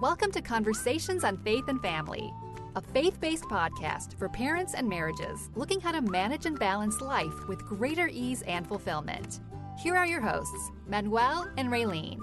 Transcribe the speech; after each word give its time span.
Welcome 0.00 0.32
to 0.32 0.40
Conversations 0.40 1.24
on 1.24 1.36
Faith 1.36 1.68
and 1.68 1.78
Family, 1.82 2.32
a 2.74 2.80
faith 2.80 3.20
based 3.20 3.44
podcast 3.44 4.18
for 4.18 4.30
parents 4.30 4.72
and 4.72 4.88
marriages 4.88 5.50
looking 5.54 5.78
how 5.78 5.92
to 5.92 6.00
manage 6.00 6.46
and 6.46 6.58
balance 6.58 7.02
life 7.02 7.46
with 7.48 7.66
greater 7.66 8.08
ease 8.08 8.40
and 8.46 8.66
fulfillment. 8.66 9.40
Here 9.78 9.94
are 9.94 10.06
your 10.06 10.22
hosts, 10.22 10.70
Manuel 10.86 11.50
and 11.58 11.68
Raylene. 11.68 12.18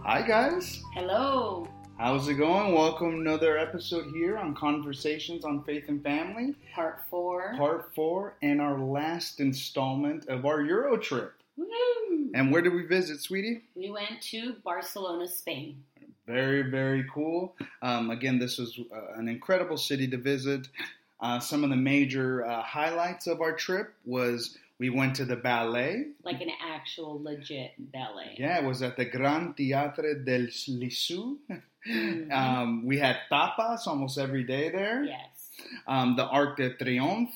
Hi, 0.00 0.22
guys. 0.26 0.82
Hello. 0.94 1.68
How's 1.96 2.26
it 2.26 2.34
going? 2.34 2.74
Welcome 2.74 3.12
to 3.12 3.20
another 3.20 3.56
episode 3.56 4.12
here 4.12 4.36
on 4.36 4.56
Conversations 4.56 5.44
on 5.44 5.62
Faith 5.62 5.84
and 5.86 6.02
Family, 6.02 6.56
Part 6.74 7.02
four. 7.08 7.54
part 7.56 7.94
four, 7.94 8.34
and 8.42 8.60
our 8.60 8.80
last 8.80 9.38
installment 9.38 10.26
of 10.26 10.44
our 10.44 10.62
Euro 10.62 10.96
trip. 10.96 11.34
Woo! 11.56 12.30
And 12.34 12.50
where 12.50 12.62
did 12.62 12.72
we 12.72 12.82
visit, 12.84 13.20
sweetie? 13.20 13.62
We 13.76 13.92
went 13.92 14.20
to 14.22 14.54
Barcelona, 14.64 15.28
Spain. 15.28 15.84
Very, 16.26 16.62
very 16.62 17.04
cool. 17.12 17.54
Um, 17.82 18.10
again, 18.10 18.38
this 18.38 18.58
was 18.58 18.78
uh, 18.94 19.18
an 19.18 19.28
incredible 19.28 19.76
city 19.76 20.06
to 20.08 20.16
visit. 20.16 20.68
Uh, 21.20 21.38
some 21.40 21.64
of 21.64 21.70
the 21.70 21.76
major 21.76 22.44
uh, 22.44 22.62
highlights 22.62 23.26
of 23.26 23.40
our 23.40 23.52
trip 23.52 23.94
was 24.04 24.56
we 24.78 24.90
went 24.90 25.14
to 25.16 25.24
the 25.24 25.36
ballet. 25.36 26.06
Like 26.24 26.40
an 26.40 26.50
actual 26.74 27.22
legit 27.22 27.72
ballet. 27.92 28.34
Yeah, 28.38 28.58
it 28.58 28.64
was 28.64 28.82
at 28.82 28.96
the 28.96 29.04
Gran 29.04 29.54
Teatre 29.54 30.24
del 30.24 30.46
Liceu. 30.46 31.36
Mhm. 31.86 32.30
Um, 32.30 32.86
we 32.86 32.98
had 32.98 33.16
tapas 33.30 33.86
almost 33.88 34.16
every 34.16 34.44
day 34.44 34.70
there. 34.70 35.02
yes. 35.02 35.50
um, 35.88 36.14
the 36.16 36.24
Arc 36.24 36.56
de 36.56 36.74
Triomf, 36.74 37.30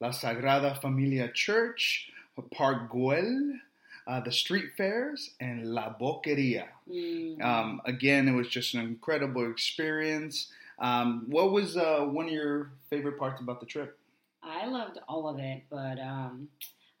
La 0.00 0.10
Sagrada 0.10 0.80
Familia 0.80 1.28
Church, 1.34 2.08
Park 2.52 2.88
Güell, 2.90 3.58
uh, 4.06 4.20
the 4.20 4.32
street 4.32 4.70
fairs, 4.76 5.30
and 5.40 5.72
La 5.74 5.94
Boqueria. 5.94 6.68
Mm. 6.88 7.42
Um, 7.42 7.80
again, 7.84 8.28
it 8.28 8.32
was 8.32 8.48
just 8.48 8.74
an 8.74 8.80
incredible 8.80 9.50
experience. 9.50 10.50
Um, 10.78 11.26
what 11.28 11.52
was 11.52 11.76
uh, 11.76 12.00
one 12.00 12.26
of 12.26 12.32
your 12.32 12.72
favorite 12.88 13.18
parts 13.18 13.40
about 13.40 13.60
the 13.60 13.66
trip? 13.66 13.98
I 14.42 14.66
loved 14.66 14.98
all 15.08 15.28
of 15.28 15.38
it, 15.38 15.62
but 15.70 15.98
um, 15.98 16.48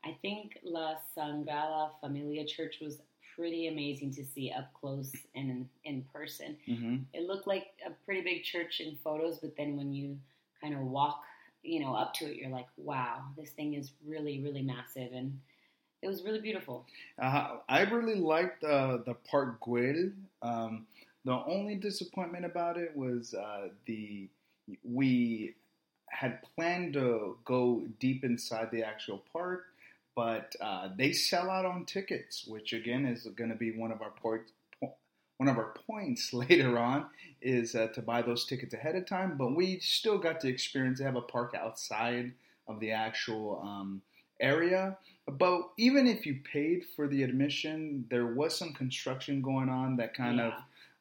I 0.04 0.16
think 0.22 0.58
La 0.62 0.96
Sagrada 1.16 1.90
Familia 2.00 2.44
Church 2.44 2.76
was 2.80 2.98
pretty 3.34 3.68
amazing 3.68 4.12
to 4.12 4.24
see 4.24 4.52
up 4.52 4.70
close 4.78 5.12
and 5.34 5.50
in, 5.50 5.68
in 5.84 6.04
person. 6.12 6.56
hmm 6.66 6.96
It 7.14 7.26
looked 7.26 7.46
like 7.46 7.68
a 7.86 7.90
pretty 8.04 8.20
big 8.20 8.44
church 8.44 8.80
in 8.80 8.96
photos, 9.02 9.38
but 9.38 9.56
then 9.56 9.76
when 9.76 9.94
you 9.94 10.18
kind 10.60 10.74
of 10.74 10.80
walk, 10.80 11.22
you 11.62 11.80
know, 11.80 11.94
up 11.94 12.12
to 12.14 12.26
it, 12.26 12.36
you're 12.36 12.50
like, 12.50 12.68
wow, 12.76 13.22
this 13.36 13.50
thing 13.50 13.74
is 13.74 13.92
really, 14.06 14.42
really 14.42 14.62
massive, 14.62 15.12
and 15.14 15.38
it 16.02 16.08
was 16.08 16.22
really 16.24 16.40
beautiful. 16.40 16.86
Uh, 17.20 17.56
I 17.68 17.82
really 17.82 18.14
liked 18.14 18.64
uh, 18.64 18.98
the 19.04 19.14
Park 19.30 19.60
Güell. 19.60 20.12
Um, 20.42 20.86
the 21.24 21.32
only 21.32 21.74
disappointment 21.74 22.46
about 22.46 22.78
it 22.78 22.96
was 22.96 23.34
uh, 23.34 23.68
the 23.86 24.28
we 24.84 25.54
had 26.08 26.42
planned 26.54 26.94
to 26.94 27.36
go 27.44 27.82
deep 27.98 28.24
inside 28.24 28.70
the 28.70 28.82
actual 28.82 29.22
park, 29.32 29.64
but 30.16 30.54
uh, 30.60 30.88
they 30.96 31.12
sell 31.12 31.50
out 31.50 31.64
on 31.64 31.84
tickets, 31.84 32.44
which 32.46 32.72
again 32.72 33.04
is 33.04 33.26
going 33.36 33.50
to 33.50 33.56
be 33.56 33.70
one 33.72 33.92
of 33.92 34.00
our 34.02 34.10
points. 34.10 34.52
One 35.36 35.48
of 35.48 35.56
our 35.56 35.74
points 35.86 36.32
later 36.34 36.78
on 36.78 37.06
is 37.40 37.74
uh, 37.74 37.88
to 37.88 38.02
buy 38.02 38.22
those 38.22 38.44
tickets 38.44 38.74
ahead 38.74 38.96
of 38.96 39.06
time, 39.06 39.36
but 39.36 39.54
we 39.54 39.80
still 39.80 40.18
got 40.18 40.40
to 40.40 40.48
experience. 40.48 40.98
They 40.98 41.04
have 41.04 41.16
a 41.16 41.22
park 41.22 41.54
outside 41.54 42.32
of 42.68 42.80
the 42.80 42.92
actual 42.92 43.60
um, 43.62 44.02
area, 44.40 44.96
but 45.26 45.70
even 45.76 46.06
if 46.06 46.26
you 46.26 46.40
paid 46.52 46.84
for 46.96 47.06
the 47.06 47.22
admission, 47.22 48.04
there 48.10 48.26
was 48.26 48.56
some 48.56 48.72
construction 48.72 49.42
going 49.42 49.68
on 49.68 49.96
that 49.96 50.14
kind 50.14 50.40
of 50.40 50.52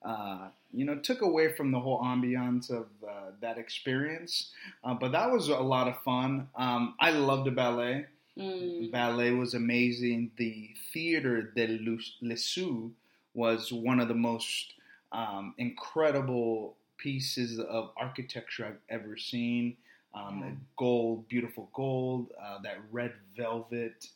uh, 0.05 0.47
you 0.71 0.85
know, 0.85 0.95
took 0.95 1.21
away 1.21 1.53
from 1.53 1.71
the 1.71 1.79
whole 1.79 2.01
ambiance 2.01 2.69
of 2.69 2.85
uh, 3.07 3.31
that 3.41 3.57
experience. 3.57 4.51
Uh, 4.83 4.93
but 4.93 5.11
that 5.11 5.29
was 5.29 5.49
a 5.49 5.55
lot 5.55 5.87
of 5.87 6.01
fun. 6.03 6.47
Um, 6.55 6.95
I 6.99 7.11
loved 7.11 7.47
the 7.47 7.51
ballet. 7.51 8.05
Mm. 8.37 8.81
The 8.81 8.89
ballet 8.89 9.31
was 9.31 9.53
amazing. 9.55 10.31
The 10.37 10.69
theater 10.93 11.41
de 11.41 11.79
Liceu 12.23 12.91
was 13.33 13.71
one 13.73 13.99
of 13.99 14.07
the 14.07 14.13
most 14.13 14.73
um, 15.11 15.53
incredible 15.57 16.75
pieces 16.97 17.59
of 17.59 17.91
architecture 17.97 18.65
I've 18.65 18.81
ever 18.89 19.17
seen. 19.17 19.75
Um, 20.13 20.41
Yeah. 20.43 20.51
Gold, 20.77 21.27
beautiful 21.27 21.69
gold, 21.73 22.31
uh, 22.41 22.59
that 22.61 22.77
red 22.91 23.13
velvet 23.35 24.07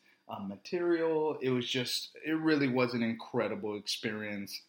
material. 0.41 1.37
It 1.41 1.49
was 1.49 1.69
just, 1.69 2.09
it 2.25 2.33
really 2.33 2.67
was 2.67 2.93
an 2.93 3.03
incredible 3.03 3.77
experience 3.77 4.61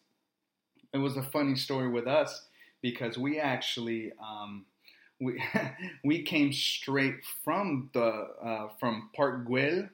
it 0.95 0.99
was 0.99 1.17
a 1.17 1.23
funny 1.23 1.55
story 1.55 1.89
with 1.89 2.07
us 2.07 2.45
because 2.81 3.17
we 3.17 3.37
actually 3.37 4.13
um, 4.25 4.65
we 5.19 5.43
we 6.05 6.23
came 6.23 6.53
straight 6.53 7.15
from 7.43 7.89
the 7.93 8.27
uh, 8.43 8.69
from 8.79 9.09
Park 9.13 9.45
Güell. 9.45 9.89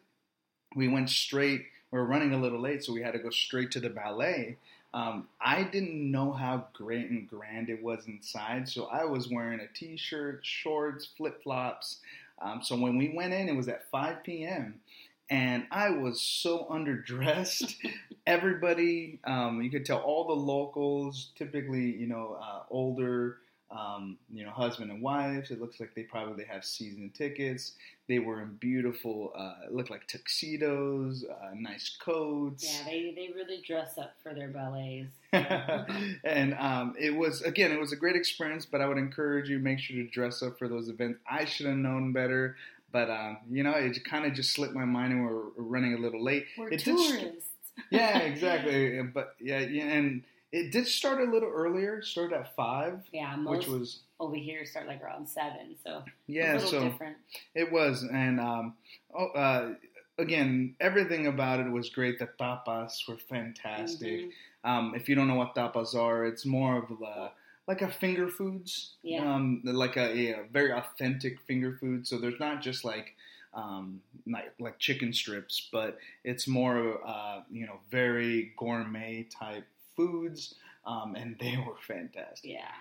We 0.76 0.88
went 0.88 1.10
straight. 1.10 1.64
We 1.92 1.98
were 1.98 2.06
running 2.06 2.34
a 2.34 2.40
little 2.40 2.62
late, 2.62 2.84
so 2.84 2.94
we 2.94 3.02
had 3.02 3.14
to 3.14 3.20
go 3.20 3.32
straight 3.32 3.72
to 3.72 3.80
the 3.80 3.90
ballet. 3.90 4.58
Um, 4.94 5.28
I 5.42 5.64
didn't 5.64 6.12
know 6.12 6.34
how 6.34 6.68
great 6.74 7.10
and 7.10 7.28
grand 7.28 7.70
it 7.70 7.82
was 7.82 8.06
inside, 8.08 8.70
so 8.70 8.86
I 8.86 9.06
was 9.06 9.30
wearing 9.30 9.60
a 9.60 9.68
t-shirt, 9.74 10.42
shorts, 10.44 11.08
flip 11.18 11.42
flops. 11.44 11.98
Um, 12.42 12.62
so 12.62 12.78
when 12.78 12.98
we 12.98 13.14
went 13.16 13.34
in, 13.34 13.48
it 13.50 13.56
was 13.56 13.70
at 13.70 13.90
5 13.90 14.24
p.m. 14.24 14.82
And 15.32 15.66
I 15.72 15.90
was 15.92 16.22
so 16.22 16.68
underdressed 16.70 17.76
everybody, 18.28 19.20
um, 19.24 19.62
you 19.62 19.72
could 19.72 19.86
tell 19.86 20.00
all 20.00 20.28
the 20.28 20.34
locals, 20.34 21.32
typically, 21.38 21.86
you 21.86 22.06
know, 22.06 22.38
uh, 22.40 22.64
older, 22.70 23.38
um, 23.72 24.18
you 24.30 24.44
know, 24.44 24.52
husband 24.52 24.92
and 24.92 25.02
wives. 25.02 25.50
It 25.50 25.62
looks 25.62 25.80
like 25.80 25.96
they 25.96 26.04
probably 26.04 26.44
have 26.44 26.66
season 26.66 27.12
tickets. 27.16 27.76
They 28.10 28.20
were 28.20 28.42
in 28.42 28.58
beautiful, 28.60 29.32
uh, 29.34 29.68
it 29.68 29.74
looked 29.74 29.90
like 29.90 30.06
tuxedos, 30.06 31.24
uh, 31.24 31.52
nice 31.56 31.96
coats. 31.98 32.66
Yeah, 32.66 32.92
they, 32.92 33.14
they 33.16 33.32
really 33.34 33.62
dress 33.66 33.98
up 33.98 34.16
for 34.22 34.34
their 34.34 34.50
ballets. 34.50 35.14
and 36.26 36.54
um, 36.56 36.94
it 37.00 37.16
was 37.16 37.42
again, 37.44 37.72
it 37.72 37.80
was 37.80 37.94
a 37.94 37.96
great 37.96 38.18
experience. 38.18 38.66
But 38.66 38.82
I 38.82 38.88
would 38.88 38.98
encourage 38.98 39.48
you 39.48 39.60
make 39.60 39.80
sure 39.80 39.96
to 39.96 40.10
dress 40.10 40.44
up 40.44 40.60
for 40.60 40.68
those 40.68 40.90
events. 40.90 41.20
I 41.30 41.46
should 41.46 41.68
have 41.68 41.78
known 41.78 42.12
better, 42.12 42.58
but 42.92 43.10
um, 43.10 43.38
you 43.50 43.64
know, 43.64 43.72
it 43.72 44.04
kind 44.06 44.26
of 44.26 44.34
just 44.34 44.54
slipped 44.54 44.74
my 44.74 44.86
mind, 44.86 45.14
and 45.14 45.22
we 45.22 45.28
we're 45.34 45.50
running 45.58 45.94
a 45.94 45.98
little 45.98 46.24
late. 46.24 46.46
We're 46.58 46.70
It 46.70 46.84
did 46.84 46.98
tourists. 46.98 47.50
yeah, 47.90 48.20
exactly. 48.20 49.02
But 49.04 49.36
yeah, 49.40 49.60
yeah, 49.60 49.84
and 49.86 50.24
it 50.52 50.72
did 50.72 50.88
start 50.88 51.22
a 51.22 51.32
little 51.32 51.50
earlier. 51.50 52.02
Started 52.02 52.36
at 52.36 52.56
five, 52.56 53.00
yeah, 53.14 53.36
most 53.36 53.60
which 53.60 53.68
was 53.68 54.00
over 54.20 54.36
here 54.36 54.66
start 54.66 54.88
like 54.88 55.02
around 55.02 55.28
seven, 55.28 55.76
so 55.84 56.04
yeah. 56.28 56.54
a 56.54 56.56
little 56.56 56.70
So 56.70 56.90
different. 56.90 57.18
it 57.56 57.72
was, 57.72 58.04
and 58.04 58.40
um, 58.40 58.74
oh, 59.18 59.28
uh, 59.28 59.74
again, 60.18 60.76
everything 60.80 61.28
about 61.28 61.60
it 61.60 61.70
was 61.72 61.90
great. 61.90 62.20
The 62.20 62.28
tapas 62.40 63.08
were 63.08 63.18
fantastic. 63.18 64.20
Mhm. 64.26 64.30
Um, 64.64 64.94
if 64.96 65.10
you 65.10 65.16
don't 65.16 65.28
know 65.28 65.36
what 65.36 65.56
tapas 65.56 65.96
are, 65.96 66.26
it's 66.26 66.46
more 66.46 66.78
of 66.78 66.92
a, 67.02 67.32
like 67.68 67.82
a 67.82 67.90
finger 67.92 68.28
foods, 68.28 68.94
Yeah. 69.04 69.34
um, 69.36 69.62
like 69.64 69.96
a, 69.98 70.34
a 70.34 70.44
very 70.52 70.72
authentic 70.72 71.40
finger 71.42 71.78
food. 71.80 72.08
So 72.08 72.18
there's 72.18 72.40
not 72.40 72.62
just 72.62 72.84
like 72.84 73.16
um, 73.54 74.02
like 74.28 74.54
like 74.60 74.80
chicken 74.80 75.12
strips, 75.14 75.70
but 75.72 75.98
it's 76.24 76.48
more 76.48 77.00
uh, 77.06 77.42
you 77.52 77.66
know 77.66 77.80
very 77.90 78.54
gourmet 78.58 79.24
type 79.24 79.66
foods, 79.96 80.56
um, 80.86 81.16
and 81.16 81.36
they 81.40 81.58
were 81.58 81.76
fantastic. 81.86 82.52
Yeah, 82.52 82.72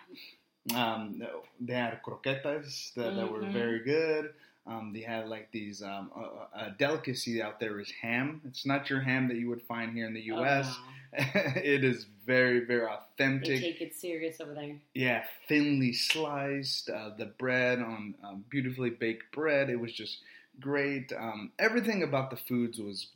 Um, 0.75 1.23
they 1.61 1.75
had 1.75 2.03
croquetas 2.03 2.95
that, 2.95 3.17
that 3.17 3.31
were 3.31 3.41
Mhm. 3.41 3.53
very 3.53 3.81
good. 3.81 4.35
Um, 4.67 4.93
they 4.93 5.01
had 5.01 5.27
like 5.29 5.51
these 5.51 5.83
um, 5.83 6.11
a, 6.15 6.67
a 6.67 6.71
delicacy 6.79 7.43
out 7.43 7.59
there 7.59 7.81
is 7.81 7.91
ham. 7.91 8.41
It's 8.45 8.65
not 8.67 8.89
your 8.91 9.01
ham 9.01 9.27
that 9.29 9.37
you 9.37 9.49
would 9.49 9.63
find 9.63 9.93
here 9.93 10.07
in 10.07 10.15
the 10.15 10.21
Oh, 10.31 10.37
U.S. 10.37 10.67
wow. 10.67 10.85
it 11.57 11.85
is 11.85 12.07
very 12.27 12.65
very 12.65 12.81
they 12.87 12.87
authentic. 13.25 13.61
take 13.61 13.81
it 13.81 13.95
serious 13.95 14.41
over 14.41 14.55
there. 14.55 14.77
yeah, 14.95 15.25
thinly 15.49 15.93
sliced. 15.93 16.89
Uh, 16.91 17.11
the 17.19 17.27
bread 17.27 17.81
on 17.81 18.15
um, 18.25 18.45
beautifully 18.49 18.91
baked 18.91 19.33
bread. 19.35 19.71
It 19.71 19.81
was 19.81 19.93
just 19.93 20.19
great. 20.61 21.13
Um, 21.13 21.51
everything 21.59 22.03
about 22.03 22.31
the 22.31 22.37
foods 22.37 22.79
was. 22.79 23.09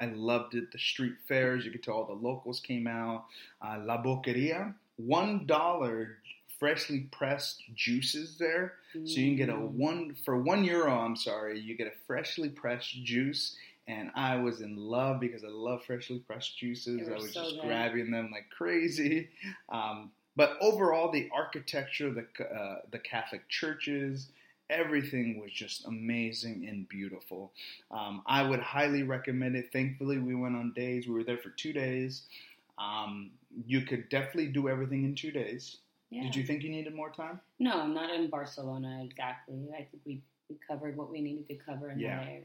I 0.00 0.06
loved 0.06 0.54
it. 0.54 0.70
The 0.70 0.78
street 0.78 1.14
fairs, 1.26 1.64
you 1.64 1.72
could 1.72 1.82
tell 1.82 1.94
all 1.94 2.04
the 2.06 2.12
locals 2.12 2.60
came 2.60 2.86
out. 2.86 3.24
Uh, 3.60 3.78
La 3.84 4.00
Boqueria, 4.00 4.72
one 4.96 5.46
dollar 5.46 6.18
freshly 6.60 7.08
pressed 7.10 7.64
juices 7.74 8.38
there. 8.38 8.74
So 8.92 9.00
you 9.18 9.26
can 9.30 9.36
get 9.36 9.48
a 9.48 9.54
Mm. 9.54 9.70
one 9.72 10.14
for 10.24 10.40
one 10.40 10.62
euro. 10.62 10.92
I'm 10.96 11.16
sorry, 11.16 11.58
you 11.58 11.76
get 11.76 11.88
a 11.88 11.92
freshly 12.06 12.50
pressed 12.50 13.02
juice, 13.02 13.56
and 13.92 14.10
I 14.14 14.36
was 14.36 14.60
in 14.60 14.76
love 14.76 15.20
because 15.20 15.44
I 15.44 15.48
love 15.48 15.84
freshly 15.84 16.18
pressed 16.20 16.56
juices. 16.58 17.08
I 17.08 17.14
was 17.14 17.32
so 17.32 17.42
just 17.42 17.54
good. 17.56 17.64
grabbing 17.66 18.10
them 18.10 18.30
like 18.32 18.48
crazy. 18.50 19.28
Um, 19.68 20.10
but 20.36 20.56
overall, 20.60 21.10
the 21.10 21.28
architecture, 21.34 22.10
the 22.12 22.26
uh, 22.44 22.76
the 22.90 22.98
Catholic 22.98 23.48
churches, 23.48 24.28
everything 24.70 25.38
was 25.40 25.52
just 25.52 25.86
amazing 25.86 26.66
and 26.68 26.88
beautiful. 26.88 27.52
Um, 27.90 28.22
I 28.26 28.42
would 28.42 28.60
highly 28.60 29.02
recommend 29.02 29.56
it. 29.56 29.70
Thankfully, 29.72 30.18
we 30.18 30.34
went 30.34 30.56
on 30.56 30.72
days. 30.72 31.06
We 31.06 31.14
were 31.14 31.24
there 31.24 31.38
for 31.38 31.50
two 31.50 31.72
days. 31.72 32.22
Um, 32.78 33.32
you 33.66 33.82
could 33.82 34.08
definitely 34.08 34.48
do 34.48 34.68
everything 34.68 35.04
in 35.04 35.14
two 35.14 35.30
days. 35.30 35.78
Yeah. 36.10 36.22
Did 36.24 36.36
you 36.36 36.44
think 36.44 36.62
you 36.62 36.70
needed 36.70 36.94
more 36.94 37.10
time? 37.10 37.40
No, 37.58 37.86
not 37.86 38.10
in 38.10 38.28
Barcelona 38.30 39.02
exactly. 39.04 39.68
I 39.74 39.82
think 39.90 40.02
we, 40.04 40.22
we 40.48 40.56
covered 40.66 40.96
what 40.96 41.10
we 41.10 41.20
needed 41.20 41.46
to 41.48 41.54
cover 41.54 41.90
in 41.90 41.98
Yeah. 41.98 42.18
that 42.18 42.28
area. 42.28 42.44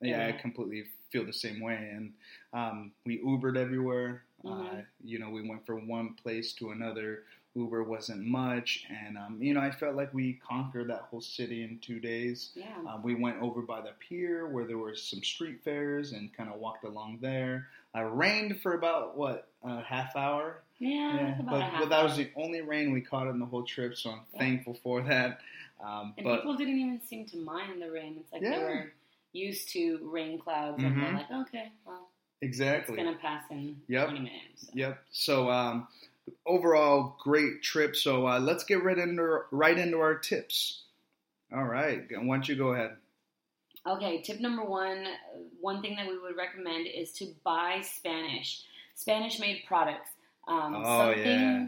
Yeah, 0.00 0.26
I 0.26 0.32
completely 0.32 0.84
feel 1.10 1.24
the 1.24 1.32
same 1.32 1.60
way. 1.60 1.90
And 1.94 2.12
um, 2.52 2.92
we 3.04 3.18
Ubered 3.22 3.56
everywhere. 3.56 4.22
Uh, 4.44 4.48
Mhm. 4.48 4.86
you 5.02 5.18
know, 5.18 5.30
we 5.30 5.48
went 5.48 5.64
from 5.66 5.88
one 5.88 6.14
place 6.14 6.52
to 6.54 6.70
another. 6.70 7.24
Uber 7.56 7.84
wasn't 7.84 8.22
much, 8.22 8.84
and 8.90 9.16
um, 9.16 9.40
you 9.42 9.54
know, 9.54 9.60
I 9.60 9.70
felt 9.70 9.96
like 9.96 10.12
we 10.12 10.34
conquered 10.46 10.88
that 10.90 11.00
whole 11.10 11.22
city 11.22 11.62
in 11.62 11.78
two 11.78 11.98
days. 11.98 12.52
Yeah. 12.54 12.66
Um, 12.86 13.02
we 13.02 13.14
went 13.14 13.40
over 13.40 13.62
by 13.62 13.80
the 13.80 13.92
pier 13.98 14.46
where 14.46 14.66
there 14.66 14.76
were 14.76 14.94
some 14.94 15.22
street 15.24 15.62
fairs 15.64 16.12
and 16.12 16.30
kind 16.34 16.50
of 16.50 16.56
walked 16.60 16.84
along 16.84 17.20
there. 17.22 17.68
I 17.94 18.02
rained 18.02 18.60
for 18.60 18.74
about 18.74 19.16
what 19.16 19.48
a 19.64 19.80
half 19.80 20.14
hour. 20.16 20.60
yeah, 20.78 21.38
about 21.40 21.72
but, 21.72 21.78
but 21.80 21.88
that 21.88 22.04
was 22.04 22.18
the 22.18 22.30
only 22.36 22.60
rain 22.60 22.92
we 22.92 23.00
caught 23.00 23.26
in 23.26 23.38
the 23.38 23.46
whole 23.46 23.62
trip, 23.64 23.96
so 23.96 24.10
I'm 24.10 24.20
Yeah. 24.34 24.38
thankful 24.38 24.74
for 24.74 25.00
that. 25.04 25.40
Um, 25.80 26.12
And 26.18 26.24
but 26.24 26.36
people 26.42 26.56
didn't 26.58 26.78
even 26.78 27.00
seem 27.00 27.24
to 27.28 27.38
mind 27.38 27.80
the 27.80 27.90
rain. 27.90 28.18
It's 28.20 28.30
like 28.30 28.42
they 28.42 28.58
were 28.58 28.92
used 29.36 29.68
to 29.70 29.98
rain 30.02 30.38
clouds, 30.38 30.82
and 30.82 31.00
they're 31.00 31.12
like, 31.12 31.30
okay, 31.48 31.70
well, 31.86 32.08
exactly, 32.40 32.94
it's 32.98 33.04
gonna 33.04 33.18
pass 33.18 33.44
in 33.50 33.76
Yep. 33.88 34.04
20 34.08 34.18
minutes. 34.20 34.42
so. 34.66 34.68
Yep. 34.74 34.98
So 35.10 35.50
um, 35.50 35.88
overall, 36.46 37.16
great 37.22 37.62
trip. 37.62 37.94
So 37.96 38.26
uh, 38.26 38.38
let's 38.40 38.64
get 38.64 38.82
right 38.82 38.98
into 38.98 39.40
right 39.50 39.78
into 39.78 39.98
our 40.00 40.14
tips. 40.16 40.82
All 41.54 41.64
right. 41.64 42.02
Why 42.10 42.36
don't 42.36 42.48
you 42.48 42.56
go 42.56 42.68
ahead? 42.72 42.96
Okay, 43.86 44.20
tip 44.22 44.40
number 44.40 44.64
one 44.64 45.06
one 45.60 45.80
thing 45.80 45.94
that 45.96 46.08
we 46.08 46.18
would 46.18 46.36
recommend 46.36 46.88
is 46.88 47.12
to 47.12 47.26
buy 47.44 47.80
Spanish, 47.82 48.62
Spanish 48.96 49.38
made 49.38 49.62
products. 49.68 50.10
Um, 50.48 50.74
Oh, 50.76 51.12
something, 51.12 51.24
yeah. 51.24 51.66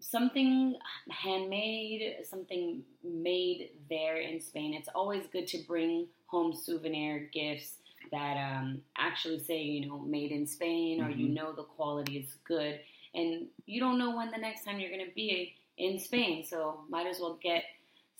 Something 0.00 0.76
handmade, 1.10 2.16
something 2.28 2.82
made 3.02 3.70
there 3.88 4.16
in 4.16 4.40
Spain. 4.40 4.74
It's 4.74 4.88
always 4.94 5.24
good 5.32 5.46
to 5.48 5.58
bring 5.66 6.06
home 6.34 6.52
souvenir 6.54 7.30
gifts 7.32 7.70
that 8.10 8.36
um, 8.36 8.82
actually 8.96 9.38
say, 9.50 9.60
you 9.62 9.86
know, 9.86 9.98
made 10.00 10.30
in 10.32 10.46
Spain 10.46 11.00
or 11.02 11.10
you 11.10 11.28
Mhm. 11.28 11.34
know 11.36 11.52
the 11.52 11.62
quality 11.76 12.18
is 12.18 12.34
good. 12.44 12.80
And 13.14 13.48
you 13.66 13.80
don't 13.80 13.98
know 13.98 14.16
when 14.16 14.30
the 14.30 14.38
next 14.46 14.64
time 14.64 14.80
you're 14.80 14.90
going 14.96 15.08
to 15.08 15.14
be 15.14 15.54
in 15.78 15.98
Spain, 15.98 16.44
so 16.44 16.84
might 16.88 17.06
as 17.06 17.20
well 17.20 17.38
get 17.42 17.64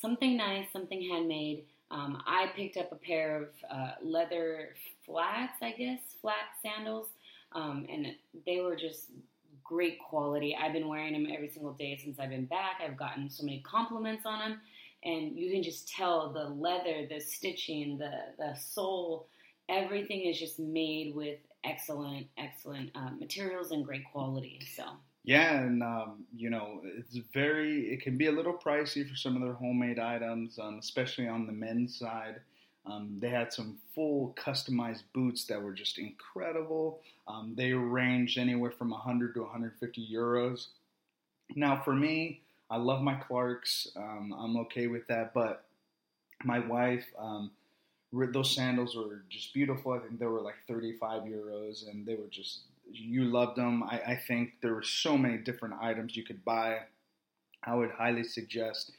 something 0.01 0.37
nice, 0.37 0.67
something 0.73 1.01
handmade. 1.11 1.67
Um, 1.91 2.23
I 2.27 2.53
picked 2.57 2.77
up 2.77 2.93
a 2.93 2.97
pair 2.97 3.29
of 3.43 3.49
uh, 3.71 3.93
leather 4.03 4.75
flats, 5.05 5.59
I 5.63 5.73
guess, 5.73 6.01
flat 6.21 6.47
sandals, 6.63 7.09
um, 7.53 7.87
and 7.89 8.15
they 8.47 8.61
were 8.61 8.77
just 8.77 9.11
great 9.63 9.99
quality. 9.99 10.57
I've 10.57 10.73
been 10.73 10.89
wearing 10.89 11.13
them 11.15 11.27
every 11.33 11.49
single 11.49 11.73
day 11.73 11.97
since 12.03 12.19
I've 12.19 12.31
been 12.31 12.47
back. 12.47 12.81
I've 12.85 12.97
gotten 12.97 13.31
so 13.31 13.45
many 13.45 13.61
compliments 13.61 14.25
on 14.27 14.39
them, 14.41 14.61
and 15.05 15.37
you 15.37 15.51
can 15.51 15.63
just 15.63 15.89
tell 15.89 16.33
the 16.33 16.45
leather, 16.45 17.07
the 17.09 17.21
stitching, 17.21 17.99
the 17.99 18.11
the 18.39 18.55
sole, 18.55 19.29
everything 19.69 20.23
is 20.23 20.39
just 20.39 20.59
made 20.59 21.15
with 21.15 21.39
excellent, 21.65 22.27
excellent 22.39 22.91
uh, 22.95 23.11
materials 23.19 23.71
and 23.71 23.85
great 23.85 24.05
quality. 24.13 24.61
So 24.75 24.85
Yeah, 25.25 25.61
and 25.61 25.83
um, 25.83 26.25
you 26.35 26.51
know, 26.51 26.81
it's 26.85 27.17
very. 27.33 27.93
It 27.93 28.03
can 28.03 28.17
be 28.17 28.27
a 28.27 28.33
little 28.33 28.55
pricey 28.55 29.09
for 29.09 29.17
some 29.17 29.37
of 29.37 29.43
their 29.43 29.55
homemade 29.55 29.99
items, 29.99 30.59
um, 30.59 30.79
especially 30.79 31.29
on 31.29 31.47
the 31.47 31.53
men's 31.53 31.99
side. 31.99 32.41
Um, 32.87 33.17
they 33.19 33.31
had 33.31 33.51
some 33.51 33.79
full 33.95 34.37
customized 34.39 35.05
boots 35.15 35.47
that 35.47 35.63
were 35.63 35.73
just 35.73 35.99
incredible. 35.99 37.01
Um, 37.27 37.55
they 37.57 37.73
ranged 37.73 38.37
anywhere 38.37 38.73
from 38.73 38.91
100 38.91 39.33
to 39.35 39.41
150 39.41 40.07
euros. 40.13 40.67
Now, 41.57 41.81
for 41.83 41.95
me, 41.95 42.43
I 42.75 42.77
love 42.77 43.03
my 43.03 43.15
Clarks. 43.15 43.87
Um, 43.95 44.35
I'm 44.37 44.57
okay 44.63 44.89
with 44.89 45.07
that, 45.07 45.33
but 45.33 45.65
my 46.43 46.59
wife, 46.59 47.07
um, 47.17 47.53
those 48.13 48.53
sandals 48.53 48.97
were 48.97 49.23
just 49.31 49.55
beautiful. 49.55 49.93
I 49.93 50.01
think 50.01 50.19
they 50.19 50.27
were 50.27 50.41
like 50.41 50.57
35 50.67 51.23
euros, 51.23 51.89
and 51.89 52.05
they 52.05 52.17
were 52.17 52.27
just 52.29 52.63
you 52.91 53.27
loved 53.27 53.57
them. 53.57 53.85
I, 53.85 54.01
I 54.09 54.17
think 54.17 54.55
there 54.61 54.75
were 54.75 54.83
so 54.83 55.17
many 55.17 55.39
different 55.39 55.77
items 55.81 56.17
you 56.17 56.25
could 56.25 56.45
buy. 56.45 56.81
I 57.63 57.77
would 57.77 57.93
highly 57.93 58.25
suggest 58.25 58.91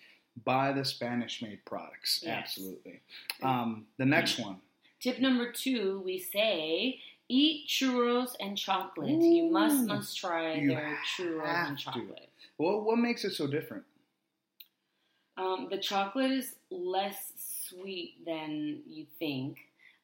buy 0.46 0.72
the 0.72 0.86
Spanish 0.86 1.42
made 1.42 1.64
products. 1.66 2.22
Yes. 2.24 2.44
Absolutely. 2.44 3.02
Um, 3.44 3.88
the 3.98 4.06
next 4.06 4.40
one. 4.40 4.58
Tip 5.02 5.20
number 5.20 5.52
two, 5.52 6.02
we 6.06 6.18
say 6.18 7.02
eat 7.28 7.68
churros 7.68 8.36
and 8.40 8.58
chocolate. 8.58 9.10
you 9.10 9.52
must 9.52 9.86
must 9.86 10.18
try 10.18 10.66
their 10.66 10.98
churros 11.18 11.68
and 11.68 11.78
to. 11.78 12.16
Well, 12.58 12.82
what 12.82 12.98
makes 12.98 13.26
it 13.26 13.32
so 13.32 13.48
different? 13.48 13.84
Um, 15.38 15.68
the 15.70 15.78
chocolate 15.78 16.32
is 16.32 16.56
less 16.70 17.34
sweet 17.68 18.26
than 18.26 18.82
you 18.88 19.06
think. 19.20 19.58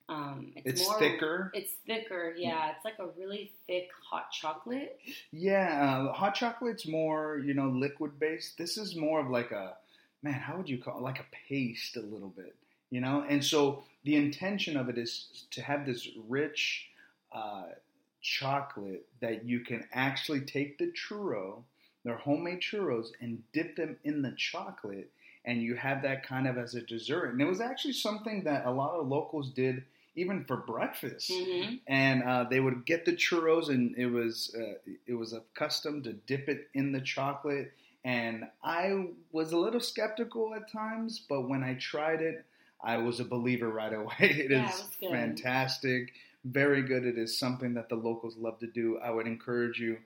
Um, 0.10 0.52
it's 0.58 0.82
It's 0.82 0.90
more, 0.90 1.00
thicker. 1.00 1.52
It's 1.54 1.72
thicker, 1.88 2.34
yeah. 2.38 2.72
It's 2.76 2.84
like 2.84 3.00
a 3.00 3.08
really 3.18 3.54
thick 3.66 3.90
hot 4.10 4.32
chocolate. 4.32 5.00
Yeah, 5.32 6.08
uh, 6.10 6.12
hot 6.12 6.36
chocolate's 6.36 6.86
more, 6.86 7.42
you 7.46 7.54
know, 7.54 7.70
liquid 7.70 8.20
based. 8.20 8.58
This 8.58 8.78
is 8.78 8.96
more 8.98 9.22
of 9.22 9.30
like 9.30 9.52
a, 9.52 9.76
man, 10.22 10.34
how 10.34 10.58
would 10.58 10.68
you 10.68 10.78
call 10.78 10.98
it? 10.98 11.02
Like 11.02 11.20
a 11.20 11.26
paste 11.48 11.96
a 11.96 12.02
little 12.02 12.30
bit, 12.30 12.56
you 12.90 13.00
know? 13.00 13.26
And 13.30 13.44
so 13.44 13.84
the 14.04 14.18
intention 14.18 14.76
of 14.76 14.90
it 14.90 14.98
is 14.98 15.46
to 15.52 15.62
have 15.62 15.86
this 15.86 16.10
rich 16.28 16.90
uh, 17.32 17.68
chocolate 18.22 19.08
that 19.22 19.46
you 19.46 19.62
can 19.62 19.88
actually 19.94 20.42
take 20.42 20.78
the 20.78 20.92
churro, 20.92 21.64
their 22.04 22.18
homemade 22.18 22.62
churros, 22.62 23.08
and 23.20 23.44
dip 23.54 23.76
them 23.76 23.98
in 24.04 24.22
the 24.22 24.34
chocolate. 24.38 25.12
And 25.46 25.62
you 25.62 25.76
have 25.76 26.04
that 26.04 26.26
kind 26.26 26.48
of 26.48 26.58
as 26.58 26.76
a 26.76 26.82
dessert. 26.82 27.32
And 27.32 27.42
it 27.42 27.46
was 27.46 27.62
actually 27.62 27.94
something 27.94 28.44
that 28.44 28.66
a 28.66 28.72
lot 28.72 28.92
of 29.00 29.08
locals 29.08 29.50
did 29.52 29.84
even 30.16 30.44
for 30.46 30.58
breakfast 30.58 31.32
hmm 31.32 31.76
and 31.88 32.24
uh, 32.24 32.44
they 32.50 32.60
would 32.60 32.86
get 32.86 33.06
the 33.06 33.14
churros, 33.14 33.70
and 33.70 33.96
it 33.98 34.06
was 34.08 34.54
uh, 34.58 34.74
it 35.08 35.14
was 35.14 35.34
a 35.34 35.42
custom 35.56 36.04
to 36.04 36.14
dip 36.14 36.48
it 36.48 36.70
in 36.74 36.92
the 36.92 37.02
chocolate. 37.02 37.72
And 38.04 38.46
I 38.64 39.08
was 39.32 39.52
a 39.52 39.58
little 39.58 39.80
skeptical 39.80 40.54
at 40.54 40.72
times, 40.72 41.22
but 41.28 41.48
when 41.50 41.64
I 41.64 41.76
tried 41.76 42.22
it, 42.22 42.46
I 42.84 42.98
was 42.98 43.20
a 43.20 43.26
believer 43.26 43.70
right 43.70 43.94
away. 43.94 44.14
It 44.20 44.52
is 44.52 44.84
Yeah, 45.02 45.08
it 45.08 45.12
fantastic, 45.12 46.14
very 46.46 46.82
good. 46.84 47.06
It 47.06 47.18
is 47.18 47.38
something 47.38 47.74
that 47.76 47.90
the 47.90 47.96
locals 47.96 48.38
love 48.38 48.60
to 48.60 48.68
do. 48.68 48.98
I 49.00 49.12
would 49.12 49.28
encourage 49.28 49.80
you 49.80 49.98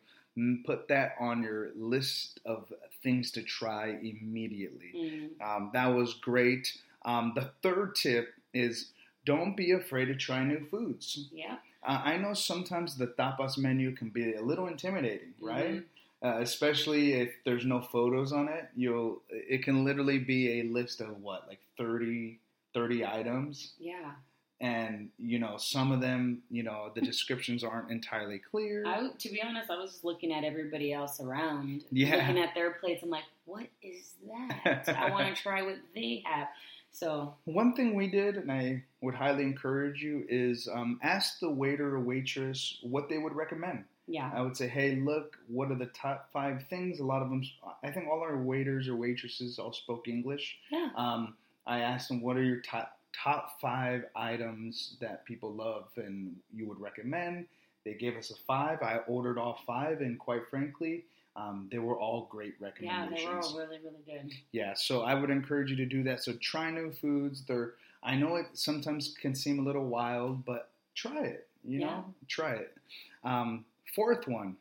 put 0.65 0.87
that 0.89 1.15
on 1.19 1.41
your 1.43 1.69
list 1.75 2.39
of 2.45 2.71
things 3.03 3.31
to 3.31 3.41
try 3.43 3.97
immediately. 4.01 4.91
Mm. 4.95 5.41
Um, 5.45 5.69
that 5.73 5.87
was 5.87 6.13
great. 6.15 6.77
Um, 7.05 7.33
the 7.35 7.51
third 7.61 7.95
tip 7.95 8.33
is 8.53 8.91
don't 9.25 9.55
be 9.55 9.71
afraid 9.71 10.05
to 10.05 10.15
try 10.15 10.43
new 10.43 10.65
foods. 10.69 11.29
Yeah. 11.31 11.57
Uh, 11.83 12.01
I 12.03 12.17
know 12.17 12.33
sometimes 12.33 12.97
the 12.97 13.07
tapas 13.07 13.57
menu 13.57 13.91
can 13.95 14.09
be 14.09 14.33
a 14.33 14.41
little 14.41 14.67
intimidating, 14.67 15.33
right? 15.39 15.75
Mhm. 15.75 15.83
Uh, 16.23 16.39
especially 16.41 17.13
if 17.13 17.33
there's 17.43 17.65
no 17.65 17.81
photos 17.81 18.31
on 18.33 18.47
it. 18.47 18.69
You'll 18.75 19.21
it 19.29 19.63
can 19.63 19.83
literally 19.85 20.17
be 20.17 20.59
a 20.59 20.63
list 20.63 20.99
of 21.01 21.21
what 21.21 21.47
like 21.47 21.59
30, 21.77 22.39
30 22.73 23.05
items, 23.05 23.73
Yeah. 23.79 24.13
And 24.61 25.09
you 25.19 25.37
know 25.39 25.57
some 25.57 25.91
of 25.91 26.01
them, 26.01 26.41
you 26.49 26.63
know, 26.63 26.91
the 26.95 27.01
descriptions 27.01 27.63
aren't 27.63 27.91
entirely 27.91 28.39
clear. 28.39 28.83
I, 28.85 29.09
to 29.19 29.29
be 29.29 29.41
honest, 29.41 29.69
I 29.69 29.77
was 29.77 29.91
just 29.91 30.03
looking 30.05 30.31
at 30.33 30.43
everybody 30.43 30.93
else 30.93 31.19
around, 31.19 31.83
Yeah. 31.91 32.15
looking 32.17 32.39
at 32.41 32.53
their 32.55 32.71
plates. 32.71 33.03
I'm 33.03 33.09
like, 33.09 33.25
what 33.45 33.67
is 33.81 34.13
that? 34.27 34.87
I 34.97 35.09
want 35.11 35.35
to 35.35 35.41
try 35.41 35.61
what 35.61 35.77
they 35.93 36.23
have. 36.25 36.47
So 36.91 37.33
One 37.43 37.75
thing 37.75 37.93
we 37.93 38.07
did, 38.07 38.37
and 38.37 38.49
I 38.49 38.83
would 39.01 39.15
highly 39.15 39.43
encourage 39.43 40.01
you, 40.01 40.25
is 40.29 40.69
um, 40.73 40.97
ask 41.03 41.39
the 41.41 41.49
waiter 41.49 41.93
or 41.95 41.99
waitress 41.99 42.77
what 42.83 43.09
they 43.09 43.17
would 43.17 43.35
recommend. 43.35 43.83
yeah, 44.07 44.31
I 44.33 44.41
would 44.41 44.55
say, 44.55 44.69
hey, 44.69 44.95
look, 44.95 45.37
what 45.49 45.69
are 45.71 45.75
the 45.75 45.87
top 45.87 46.29
five 46.31 46.63
things? 46.69 47.01
A 47.01 47.03
lot 47.03 47.21
of 47.21 47.29
them, 47.29 47.43
I 47.83 47.91
think 47.91 48.07
all 48.07 48.21
our 48.21 48.37
waiters 48.37 48.87
or 48.87 48.95
waitresses 48.95 49.59
all 49.59 49.73
spoke 49.73 50.07
English. 50.07 50.57
yeah, 50.71 50.87
Um, 50.95 51.35
I 51.67 51.79
asked 51.81 52.07
them, 52.07 52.21
what 52.21 52.37
are 52.37 52.43
your 52.43 52.61
top 52.61 52.94
top 53.23 53.59
five 53.61 54.05
items 54.15 54.97
that 55.01 55.25
people 55.25 55.53
love 55.53 55.85
and 55.97 56.35
you 56.53 56.67
would 56.67 56.79
recommend? 56.79 57.45
They 57.83 57.93
gave 57.93 58.17
us 58.17 58.31
a 58.31 58.35
five. 58.47 58.81
I 58.81 58.97
ordered 59.07 59.37
all 59.37 59.59
five, 59.65 60.01
and 60.01 60.17
quite 60.19 60.47
frankly, 60.49 61.05
um, 61.35 61.67
they 61.71 61.77
were 61.79 61.97
all 61.99 62.27
great 62.31 62.55
recommendations. 62.59 63.21
yeah. 63.21 63.29
They 63.29 63.35
were 63.35 63.41
all 63.41 63.57
really, 63.57 63.79
really 63.83 64.03
good. 64.23 64.33
Yeah, 64.53 64.73
so 64.73 65.01
I 65.01 65.13
would 65.13 65.29
encourage 65.29 65.69
you 65.69 65.75
to 65.77 65.85
do 65.85 66.01
that. 66.03 66.23
So 66.23 66.33
try 66.41 66.71
new 66.71 66.91
foods. 66.91 67.43
They're 67.47 67.73
I 68.03 68.15
know 68.15 68.35
it 68.35 68.45
sometimes 68.53 69.15
can 69.19 69.33
seem 69.33 69.57
a 69.59 69.63
little 69.63 69.85
wild, 69.87 70.45
but 70.45 70.69
try 70.93 71.23
it. 71.23 71.47
You 71.63 71.79
know, 71.79 71.85
Yeah. 71.87 72.03
try 72.27 72.53
it. 72.53 72.77
Um, 73.23 73.65
fourth 73.95 74.27
one 74.27 74.57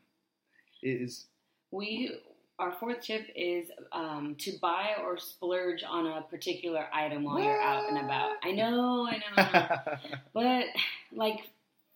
is 0.82 1.26
We 1.70 2.18
our 2.58 2.72
fourth 2.72 3.00
tip 3.02 3.26
is 3.34 3.68
um, 3.92 4.36
to 4.38 4.52
buy 4.62 4.90
or 5.02 5.18
splurge 5.18 5.82
on 5.82 6.06
a 6.06 6.22
particular 6.22 6.86
item 6.92 7.24
while 7.24 7.40
you're 7.40 7.60
out 7.60 7.88
and 7.88 7.98
about. 7.98 8.32
I 8.44 8.52
know, 8.52 9.06
I 9.08 9.16
know, 9.16 9.24
I 9.36 9.80
know. 9.90 9.96
but 10.32 10.64
like 11.12 11.48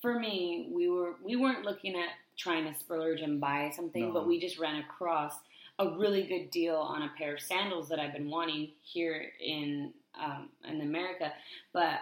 for 0.03 0.19
me, 0.19 0.69
we 0.73 0.89
were 0.89 1.15
we 1.25 1.37
weren't 1.37 1.65
looking 1.65 1.95
at 1.97 2.09
trying 2.37 2.73
to 2.73 2.79
splurge 2.79 3.21
and 3.21 3.41
buy 3.41 3.71
something, 3.75 4.07
No. 4.09 4.13
but 4.13 4.27
we 4.27 4.41
just 4.41 4.59
ran 4.59 4.81
across 4.81 5.35
a 5.81 5.91
really 5.91 6.25
good 6.25 6.51
deal 6.51 6.77
on 6.77 7.03
a 7.03 7.11
pair 7.17 7.35
of 7.35 7.41
sandals 7.41 7.89
that 7.89 8.01
I've 8.01 8.13
been 8.13 8.29
wanting 8.31 8.71
here 8.83 9.31
in 9.41 9.93
um, 10.21 10.49
in 10.69 10.81
America, 10.81 11.33
but 11.73 12.01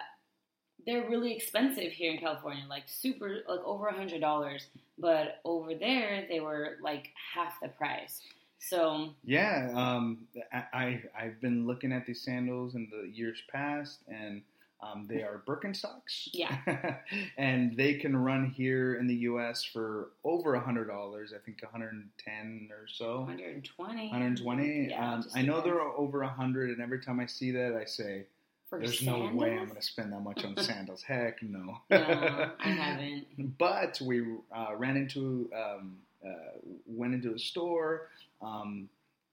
they're 0.85 1.07
really 1.09 1.33
expensive 1.35 1.91
here 1.91 2.11
in 2.13 2.17
California, 2.19 2.63
like 2.69 2.83
super, 2.87 3.39
like 3.47 3.59
over 3.65 3.87
a 3.87 3.93
hundred 3.93 4.21
dollars. 4.21 4.67
But 4.97 5.41
over 5.45 5.75
there, 5.75 6.25
they 6.29 6.39
were 6.39 6.77
like 6.81 7.09
half 7.35 7.59
the 7.61 7.67
price. 7.67 8.21
So 8.59 9.09
Yeah, 9.23 9.71
um, 9.75 10.27
I, 10.51 10.63
I 10.73 11.03
I've 11.17 11.41
been 11.41 11.65
looking 11.67 11.91
at 11.91 12.05
these 12.05 12.21
sandals 12.21 12.75
in 12.75 12.89
the 12.91 13.07
years 13.07 13.41
past, 13.51 13.99
and 14.07 14.41
um, 14.81 15.05
they 15.09 15.23
are 15.23 15.41
Birkenstocks. 15.47 16.29
Yeah. 16.33 16.57
and 17.37 17.75
they 17.75 17.95
can 17.95 18.15
run 18.15 18.45
here 18.45 18.95
in 18.95 19.07
the 19.07 19.15
U.S. 19.15 19.63
for 19.63 20.09
over 20.23 20.53
a 20.53 20.59
hundred 20.59 20.87
dollars. 20.87 21.33
I 21.35 21.39
think 21.39 21.61
110 21.63 22.69
or 22.71 22.87
so. 22.87 23.21
120. 23.21 24.07
120. 24.09 24.87
Yeah, 24.89 25.13
um, 25.13 25.25
I 25.35 25.41
know 25.41 25.61
they're 25.61 25.81
over 25.81 26.21
a 26.21 26.29
hundred, 26.29 26.69
and 26.69 26.81
every 26.81 26.99
time 27.01 27.19
I 27.19 27.25
see 27.25 27.51
that, 27.51 27.75
I 27.75 27.85
say, 27.85 28.25
For 28.69 28.79
"There's 28.79 29.01
no 29.01 29.31
way 29.33 29.57
I'm 29.57 29.65
going 29.65 29.79
to 29.79 29.81
spend 29.81 30.13
that 30.13 30.21
much 30.21 30.45
on 30.45 30.55
sandals." 30.63 31.01
Heck 31.01 31.41
no. 31.41 31.79
No, 31.89 32.51
I 32.59 32.69
haven't. 32.69 33.57
But 33.57 33.99
we 33.99 34.21
uh, 34.55 34.75
ran 34.75 34.95
into, 34.95 35.49
um, 35.55 35.97
uh, 36.23 36.59
went 36.85 37.15
into 37.15 37.33
a 37.33 37.39
store, 37.39 38.09
um, 38.41 38.89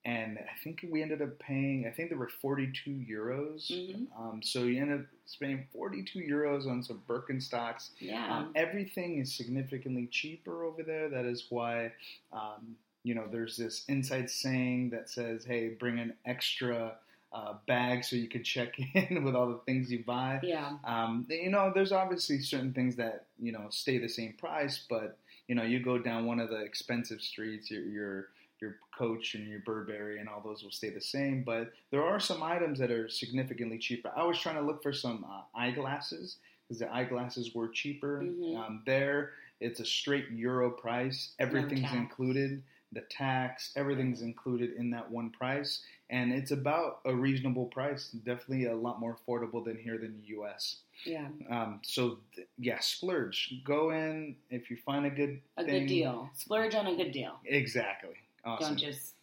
and 0.07 0.39
I 0.39 0.55
think 0.63 0.85
we 0.91 1.01
ended 1.01 1.23
up 1.23 1.39
paying. 1.39 1.87
I 1.87 1.91
think 1.91 2.11
there 2.11 2.19
were 2.19 2.29
42 2.29 2.91
euros. 2.91 3.71
Mhm. 3.71 4.07
Um, 4.19 4.43
so 4.43 4.65
you 4.65 4.83
end 4.83 4.93
up 4.93 5.07
spending 5.25 5.67
42 5.73 6.19
euros 6.19 6.67
on 6.67 6.83
some 6.83 7.03
Birkenstocks. 7.09 7.91
Yeah. 7.99 8.31
Um, 8.39 8.53
everything 8.55 9.19
is 9.19 9.35
significantly 9.35 10.07
cheaper 10.09 10.65
over 10.65 10.83
there. 10.83 11.09
That 11.09 11.25
is 11.25 11.47
why, 11.49 11.93
um, 12.35 12.77
you 13.03 13.15
know, 13.15 13.27
there's 13.31 13.57
this 13.57 13.87
inside 13.89 14.29
saying 14.31 14.91
that 14.91 15.09
says, 15.09 15.45
"Hey, 15.45 15.69
bring 15.71 15.99
an 15.99 16.15
extra." 16.25 16.99
Uh, 17.33 17.55
bag 17.67 18.05
so 18.05 18.15
you 18.15 18.29
can 18.29 18.45
check 18.45 18.79
in 18.95 19.25
with 19.25 19.35
all 19.35 19.49
the 19.49 19.59
things 19.67 19.91
you 19.91 20.05
buy. 20.05 20.39
yeah. 20.45 20.79
Um, 20.85 21.27
you 21.29 21.51
know, 21.51 21.73
there's 21.75 21.91
obviously 21.91 22.39
certain 22.39 22.73
things 22.73 22.95
that 22.95 23.27
you 23.41 23.51
know 23.51 23.67
stay 23.71 23.99
the 23.99 24.09
same 24.09 24.35
price, 24.35 24.87
but 24.89 25.19
you 25.49 25.57
know, 25.57 25.65
you 25.65 25.81
go 25.81 25.99
down 25.99 26.27
one 26.27 26.39
of 26.39 26.49
the 26.49 26.59
expensive 26.63 27.21
streets, 27.21 27.73
your 27.73 27.83
your 27.83 28.29
your 28.65 28.77
Coach 28.97 29.35
and 29.35 29.47
your 29.49 29.61
Burberry 29.61 30.21
and 30.21 30.29
all 30.29 30.41
those 30.41 30.63
will 30.63 30.71
stay 30.71 30.89
the 30.91 31.01
same. 31.01 31.43
But 31.43 31.73
there 31.91 32.05
are 32.05 32.21
some 32.21 32.43
items 32.43 32.79
that 32.79 32.91
are 32.91 33.09
significantly 33.09 33.79
cheaper. 33.79 34.11
I 34.17 34.23
was 34.25 34.39
trying 34.39 34.55
to 34.57 34.63
look 34.63 34.83
for 34.83 34.93
some 34.93 35.25
uh, 35.29 35.43
eyeglasses 35.59 36.37
because 36.67 36.79
the 36.79 36.93
eyeglasses 36.95 37.55
were 37.55 37.69
cheaper 37.69 38.23
Mhm. 38.23 38.57
um, 38.57 38.83
there. 38.87 39.33
It's 39.61 39.81
a 39.81 39.85
straight 39.85 40.31
euro 40.31 40.71
price. 40.71 41.35
Everything's 41.39 41.83
tax. 41.83 41.95
included. 41.95 42.63
The 42.93 43.01
tax, 43.11 43.73
everything's 43.75 44.23
included 44.23 44.75
in 44.77 44.91
that 44.91 45.11
one 45.11 45.31
price, 45.31 45.83
and 46.11 46.33
it's 46.33 46.53
about 46.53 47.01
a 47.05 47.13
reasonable 47.13 47.67
price. 47.67 48.11
Definitely 48.11 48.67
a 48.67 48.77
lot 48.77 49.01
more 49.01 49.17
affordable 49.17 49.65
than 49.65 49.77
here 49.77 49.99
than 49.99 50.13
the 50.21 50.29
U.S. 50.29 50.77
Yeah. 51.05 51.27
Um, 51.51 51.81
so 51.83 52.19
th- 52.37 52.47
yeah, 52.57 52.79
splurge. 52.79 53.53
Go 53.65 53.91
in 53.91 54.37
if 54.49 54.71
you 54.71 54.77
find 54.77 55.07
a 55.07 55.11
good 55.11 55.41
A 55.57 55.65
thing. 55.65 55.81
good 55.81 55.87
deal. 55.89 56.31
Splurge 56.35 56.77
on 56.77 56.87
a 56.87 56.95
good 56.95 57.11
deal. 57.11 57.35
Exactly. 57.47 58.15
Awesome. 58.45 58.69
Don't 58.69 58.77
just 58.79 59.15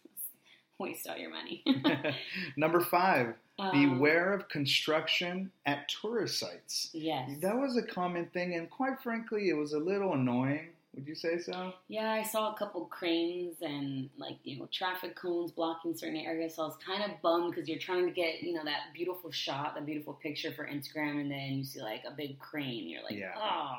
waste 0.78 1.08
all 1.08 1.16
your 1.16 1.30
money. 1.30 1.64
Number 2.56 2.80
five. 2.80 3.34
Um, 3.58 3.70
Beware 3.96 4.32
of 4.32 4.48
construction 4.48 5.50
at 5.66 5.88
tourist 5.88 6.38
sites. 6.38 6.88
Yes. 6.92 7.28
That 7.40 7.56
was 7.56 7.76
a 7.76 7.82
common 7.82 8.26
thing, 8.26 8.54
and 8.54 8.68
quite 8.70 9.00
frankly, 9.02 9.50
it 9.50 9.56
was 9.56 9.74
a 9.74 9.78
little 9.78 10.14
annoying. 10.14 10.70
Would 10.94 11.06
you 11.06 11.14
say 11.14 11.38
so? 11.38 11.72
Yeah, 11.88 12.10
I 12.10 12.22
saw 12.22 12.52
a 12.52 12.58
couple 12.58 12.84
cranes 12.86 13.56
and 13.62 14.10
like 14.18 14.36
you 14.44 14.58
know 14.58 14.68
traffic 14.72 15.14
cones 15.16 15.50
blocking 15.52 15.96
certain 15.96 16.16
areas. 16.18 16.56
So 16.56 16.62
I 16.62 16.66
was 16.66 16.76
kind 16.84 17.02
of 17.02 17.20
bummed 17.22 17.54
because 17.54 17.68
you're 17.68 17.78
trying 17.78 18.06
to 18.06 18.10
get 18.10 18.42
you 18.42 18.52
know 18.54 18.64
that 18.64 18.92
beautiful 18.92 19.30
shot, 19.30 19.74
that 19.74 19.86
beautiful 19.86 20.14
picture 20.14 20.52
for 20.52 20.66
Instagram, 20.66 21.20
and 21.20 21.30
then 21.30 21.52
you 21.52 21.64
see 21.64 21.80
like 21.80 22.02
a 22.06 22.14
big 22.14 22.38
crane. 22.38 22.88
You're 22.88 23.02
like, 23.02 23.12
Yeah. 23.12 23.32
oh. 23.36 23.76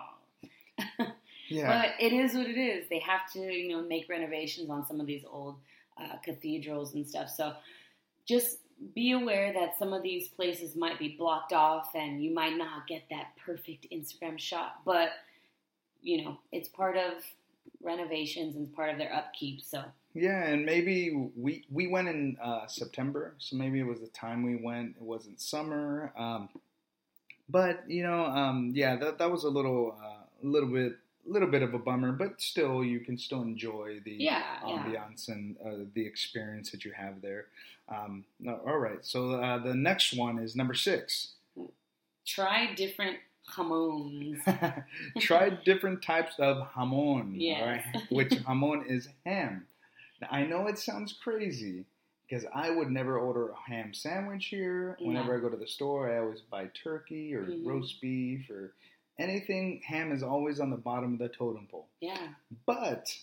Yeah. 1.54 1.68
But 1.82 2.04
it 2.04 2.14
is 2.14 2.34
what 2.34 2.48
it 2.48 2.58
is. 2.58 2.88
They 2.90 3.00
have 3.00 3.32
to 3.34 3.40
you 3.40 3.70
know 3.70 3.84
make 3.84 4.10
renovations 4.10 4.70
on 4.70 4.86
some 4.86 5.00
of 5.00 5.08
these 5.08 5.24
old 5.30 5.58
uh, 5.98 6.18
cathedrals 6.24 6.96
and 6.96 7.08
stuff. 7.08 7.30
So 7.30 7.54
just 8.26 8.60
be 8.96 9.12
aware 9.12 9.54
that 9.54 9.78
some 9.78 9.94
of 9.94 10.04
these 10.04 10.28
places 10.28 10.76
might 10.76 11.00
be 11.00 11.16
blocked 11.18 11.54
off, 11.54 11.92
and 11.96 12.24
you 12.24 12.34
might 12.34 12.58
not 12.58 12.88
get 12.88 13.04
that 13.10 13.28
perfect 13.46 13.88
Instagram 13.92 14.38
shot, 14.38 14.82
but 14.86 15.10
you 16.02 16.24
know, 16.24 16.38
it's 16.52 16.68
part 16.68 16.98
of 16.98 17.14
renovations 17.82 18.56
and 18.56 18.74
part 18.74 18.90
of 18.90 18.98
their 18.98 19.14
upkeep. 19.14 19.62
So 19.62 19.84
Yeah, 20.14 20.44
and 20.44 20.66
maybe 20.66 21.32
we 21.36 21.66
we 21.72 21.88
went 21.88 22.08
in 22.08 22.38
uh, 22.42 22.68
September, 22.68 23.36
so 23.38 23.56
maybe 23.56 23.80
it 23.80 23.88
was 23.88 24.00
the 24.00 24.08
time 24.08 24.44
we 24.44 24.56
went. 24.56 24.96
It 24.98 25.04
wasn't 25.04 25.40
summer, 25.40 26.12
um, 26.18 26.50
but 27.50 27.84
you 27.88 28.04
know, 28.04 28.26
um, 28.26 28.72
yeah, 28.76 28.96
that 28.98 29.18
that 29.20 29.32
was 29.32 29.44
a 29.44 29.50
little 29.50 29.98
uh, 30.02 30.26
a 30.44 30.48
little 30.48 30.70
bit 30.70 30.98
little 31.26 31.48
bit 31.48 31.62
of 31.64 31.74
a 31.74 31.80
bummer, 31.80 32.12
but 32.12 32.42
still, 32.42 32.84
you 32.84 33.00
can 33.00 33.18
still 33.18 33.42
enjoy 33.42 34.02
the 34.04 34.12
yeah, 34.12 34.44
yeah. 34.66 34.84
ambiance 34.84 35.30
and 35.30 35.56
uh, 35.66 35.86
the 35.94 36.06
experience 36.06 36.72
that 36.72 36.84
you 36.86 36.92
have 36.92 37.22
there. 37.22 37.46
Um, 37.90 38.24
no, 38.40 38.60
all 38.66 38.78
right, 38.78 39.06
so 39.06 39.32
uh, 39.34 39.58
the 39.58 39.74
next 39.76 40.16
one 40.16 40.40
is 40.40 40.56
number 40.56 40.74
six. 40.74 41.34
Try 42.26 42.74
different 42.76 43.18
jamons. 43.56 44.40
Try 45.20 45.50
different 45.50 46.02
types 46.02 46.36
of 46.40 46.68
jamon, 46.76 47.34
Yes. 47.36 47.84
right? 47.94 48.04
which 48.10 48.30
jamon 48.30 48.90
is 48.90 49.10
ham. 49.26 49.66
Now, 50.22 50.28
I 50.32 50.44
know 50.46 50.68
it 50.68 50.80
sounds 50.80 51.14
crazy 51.22 51.84
because 52.28 52.46
I 52.56 52.70
would 52.70 52.90
never 52.90 53.18
order 53.20 53.50
a 53.50 53.70
ham 53.70 53.94
sandwich 53.94 54.46
here. 54.46 54.98
Whenever. 55.02 55.38
I 55.38 55.42
go 55.42 55.50
to 55.50 55.58
the 55.58 55.68
store, 55.68 56.10
I 56.14 56.20
always 56.20 56.40
buy 56.40 56.70
turkey 56.82 57.36
or 57.36 57.46
Mhm. 57.46 57.66
roast 57.66 58.00
beef 58.02 58.50
or 58.50 58.74
anything. 59.20 59.82
Ham 59.86 60.12
is 60.12 60.24
always 60.24 60.60
on 60.60 60.70
the 60.70 60.78
bottom 60.78 61.14
of 61.14 61.20
the 61.20 61.30
totem 61.30 61.68
pole. 61.70 61.88
Yeah, 62.02 62.28
But 62.66 63.16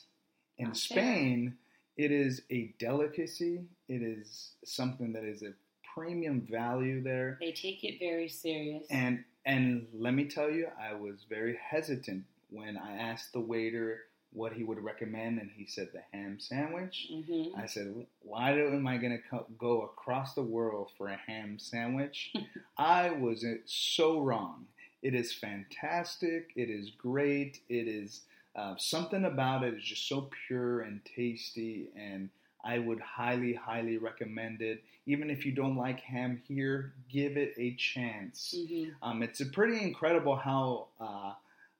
in 0.59 0.69
Not 0.69 0.77
fair. 0.77 0.99
Spain, 0.99 1.57
it 1.97 2.11
is 2.13 2.43
a 2.51 2.73
delicacy. 2.79 3.61
It 3.89 4.03
is 4.03 4.53
something 4.65 5.13
that 5.13 5.25
is 5.25 5.43
a 5.43 5.53
premium 5.95 6.47
value 6.51 7.03
there. 7.03 7.37
they 7.41 7.53
take 7.53 7.83
it 7.85 7.99
very 7.99 8.29
serious. 8.29 8.87
And 8.91 9.25
and 9.47 9.87
let 9.95 10.13
me 10.15 10.27
tell 10.27 10.51
you, 10.51 10.69
I 10.81 10.93
was 10.95 11.25
very 11.29 11.59
hesitant 11.71 12.25
when 12.51 12.77
I 12.77 12.97
asked 12.97 13.33
the 13.33 13.41
waiter 13.41 14.01
what 14.33 14.53
he 14.53 14.63
would 14.63 14.79
recommend, 14.85 15.41
and 15.41 15.51
he 15.57 15.67
said 15.67 15.89
the 15.93 16.03
ham 16.13 16.39
sandwich. 16.39 17.09
hmm 17.11 17.59
I 17.59 17.67
said, 17.67 17.93
"Why 18.21 18.55
do, 18.55 18.69
am 18.69 18.87
I 18.87 18.99
going 18.99 19.13
to 19.13 19.23
co- 19.29 19.47
go 19.59 19.83
across 19.83 20.35
the 20.35 20.43
world 20.43 20.91
for 20.97 21.09
a 21.09 21.17
ham 21.17 21.59
sandwich?" 21.59 22.33
I 22.79 23.11
was 23.11 23.45
uh, 23.45 23.55
so 23.65 24.21
wrong. 24.21 24.67
It 25.03 25.15
is 25.15 25.33
fantastic. 25.33 26.53
It 26.57 26.71
is 26.71 26.91
great. 26.91 27.61
It 27.69 27.89
is 27.89 28.23
uh, 28.57 28.75
something 28.77 29.25
about 29.25 29.65
it 29.65 29.75
is 29.75 29.85
just 29.85 30.09
so 30.09 30.29
pure 30.47 30.81
and 30.81 31.01
tasty, 31.05 31.89
and 31.97 32.29
I 32.65 32.79
would 32.79 33.01
highly, 33.01 33.55
highly 33.55 33.97
recommend 33.97 34.61
it. 34.61 34.83
Even 35.07 35.31
if 35.31 35.47
you 35.47 35.53
don't 35.53 35.77
like 35.77 36.01
ham 36.01 36.43
here, 36.47 36.93
give 37.11 37.37
it 37.37 37.55
a 37.57 37.75
chance. 37.77 38.55
hmm 38.57 38.91
Um, 39.03 39.23
it's 39.23 39.41
a 39.41 39.47
pretty 39.47 39.83
incredible 39.83 40.37
how 40.37 40.89
uh, 41.01 41.33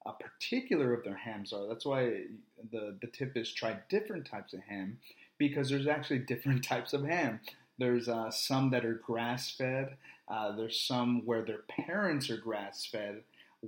uh, 0.07 0.13
particular 0.13 0.95
of 0.95 1.05
their 1.05 1.17
hams 1.17 1.53
are. 1.53 1.67
That's 1.69 1.85
why 1.85 2.25
the 2.73 2.97
the 3.01 3.07
tip 3.09 3.37
is 3.37 3.53
try 3.53 3.77
different 3.89 4.27
types 4.27 4.55
of 4.55 4.61
ham 4.61 4.99
because 5.39 5.69
there's 5.69 5.87
actually 5.87 6.21
different 6.33 6.65
types 6.65 6.93
of 6.93 7.05
ham. 7.05 7.41
There's 7.81 8.09
uh, 8.09 8.31
some 8.31 8.71
that 8.71 8.85
are 8.85 8.95
grass 8.95 9.51
fed. 9.51 9.97
Uh, 10.29 10.55
there's 10.55 10.79
some 10.79 11.27
where 11.27 11.43
their 11.43 11.63
parents 11.69 12.31
are 12.31 12.37
grass 12.37 12.87
fed. 12.87 13.23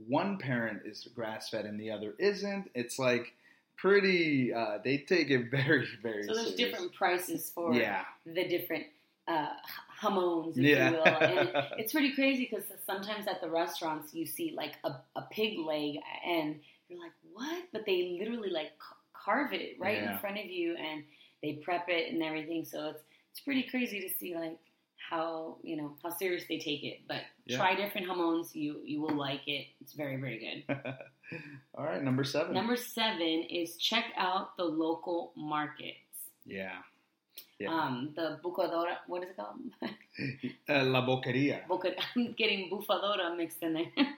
One 0.07 0.39
parent 0.39 0.83
is 0.87 1.09
grass 1.15 1.49
fed 1.51 1.65
and 1.65 1.81
the 1.81 1.91
other 1.91 2.15
isn't. 2.19 2.71
It's 2.75 2.99
like 2.99 3.35
pretty. 3.77 4.53
Uh, 4.55 4.79
they 4.85 4.99
take 4.99 5.31
it 5.31 5.51
very 5.51 5.89
very. 6.03 6.23
So 6.25 6.35
there's 6.35 6.55
serious. 6.55 6.57
different 6.57 6.95
prices 6.95 7.51
for 7.55 7.75
Yeah. 7.75 8.05
the 8.25 8.47
different 8.47 8.85
uh, 9.29 9.49
jamons, 10.01 10.57
if 10.57 10.65
Yeah. 10.65 10.91
you 10.91 10.97
will. 10.97 11.05
And 11.07 11.51
it's 11.79 11.93
pretty 11.93 12.13
crazy 12.15 12.49
because 12.51 12.65
sometimes 12.87 13.27
at 13.27 13.41
the 13.41 13.49
restaurants 13.51 14.15
you 14.15 14.27
see 14.27 14.53
like 14.57 14.75
a, 14.85 14.93
a 15.17 15.23
pig 15.31 15.59
leg 15.59 15.97
and 16.27 16.61
you're 16.89 17.01
like, 17.01 17.13
what? 17.33 17.65
But 17.73 17.87
they 17.87 18.17
literally 18.21 18.51
like 18.51 18.73
carve 19.15 19.53
it 19.53 19.77
right 19.79 19.99
Yeah. 20.03 20.13
in 20.15 20.19
front 20.19 20.39
of 20.39 20.47
you 20.47 20.77
and 20.77 21.03
they 21.43 21.55
prep 21.55 21.89
it 21.89 22.13
and 22.13 22.23
everything. 22.23 22.65
So 22.65 22.91
it's 22.91 23.03
it's 23.33 23.41
pretty 23.41 23.65
crazy 23.65 24.01
to 24.01 24.09
see 24.19 24.35
like 24.37 24.59
how 25.11 25.57
you 25.63 25.77
know 25.77 25.97
how 26.03 26.11
serious 26.11 26.45
they 26.49 26.59
take 26.59 26.85
it. 26.85 27.01
But 27.09 27.23
Yeah. 27.47 27.57
try 27.59 27.75
different 27.75 28.07
jamons, 28.07 28.55
you 28.55 28.81
you 28.85 29.01
will 29.01 29.17
like 29.17 29.43
it. 29.49 29.67
It's 29.81 29.95
very 29.95 30.17
very 30.17 30.39
good. 30.39 30.77
All 31.75 31.85
right, 31.85 32.03
number 32.03 32.25
seven. 32.25 32.53
Number 32.55 32.77
seven 32.77 33.45
is 33.51 33.77
check 33.77 34.05
out 34.17 34.57
the 34.57 34.65
local 34.65 35.33
markets. 35.37 35.97
yeah. 36.47 36.79
Yeah. 37.59 37.71
Um, 37.73 38.11
the 38.17 38.41
bucadora, 38.45 38.97
what 39.07 39.23
is 39.23 39.31
it 39.31 39.37
called? 39.37 39.61
Uh, 40.69 40.83
La 40.85 41.01
Boqueria. 41.07 41.67
Boca, 41.69 41.91
I'm 42.17 42.33
getting 42.33 42.69
bufadora 42.71 43.35
mixed 43.37 43.63
in 43.63 43.73
there. 43.75 44.09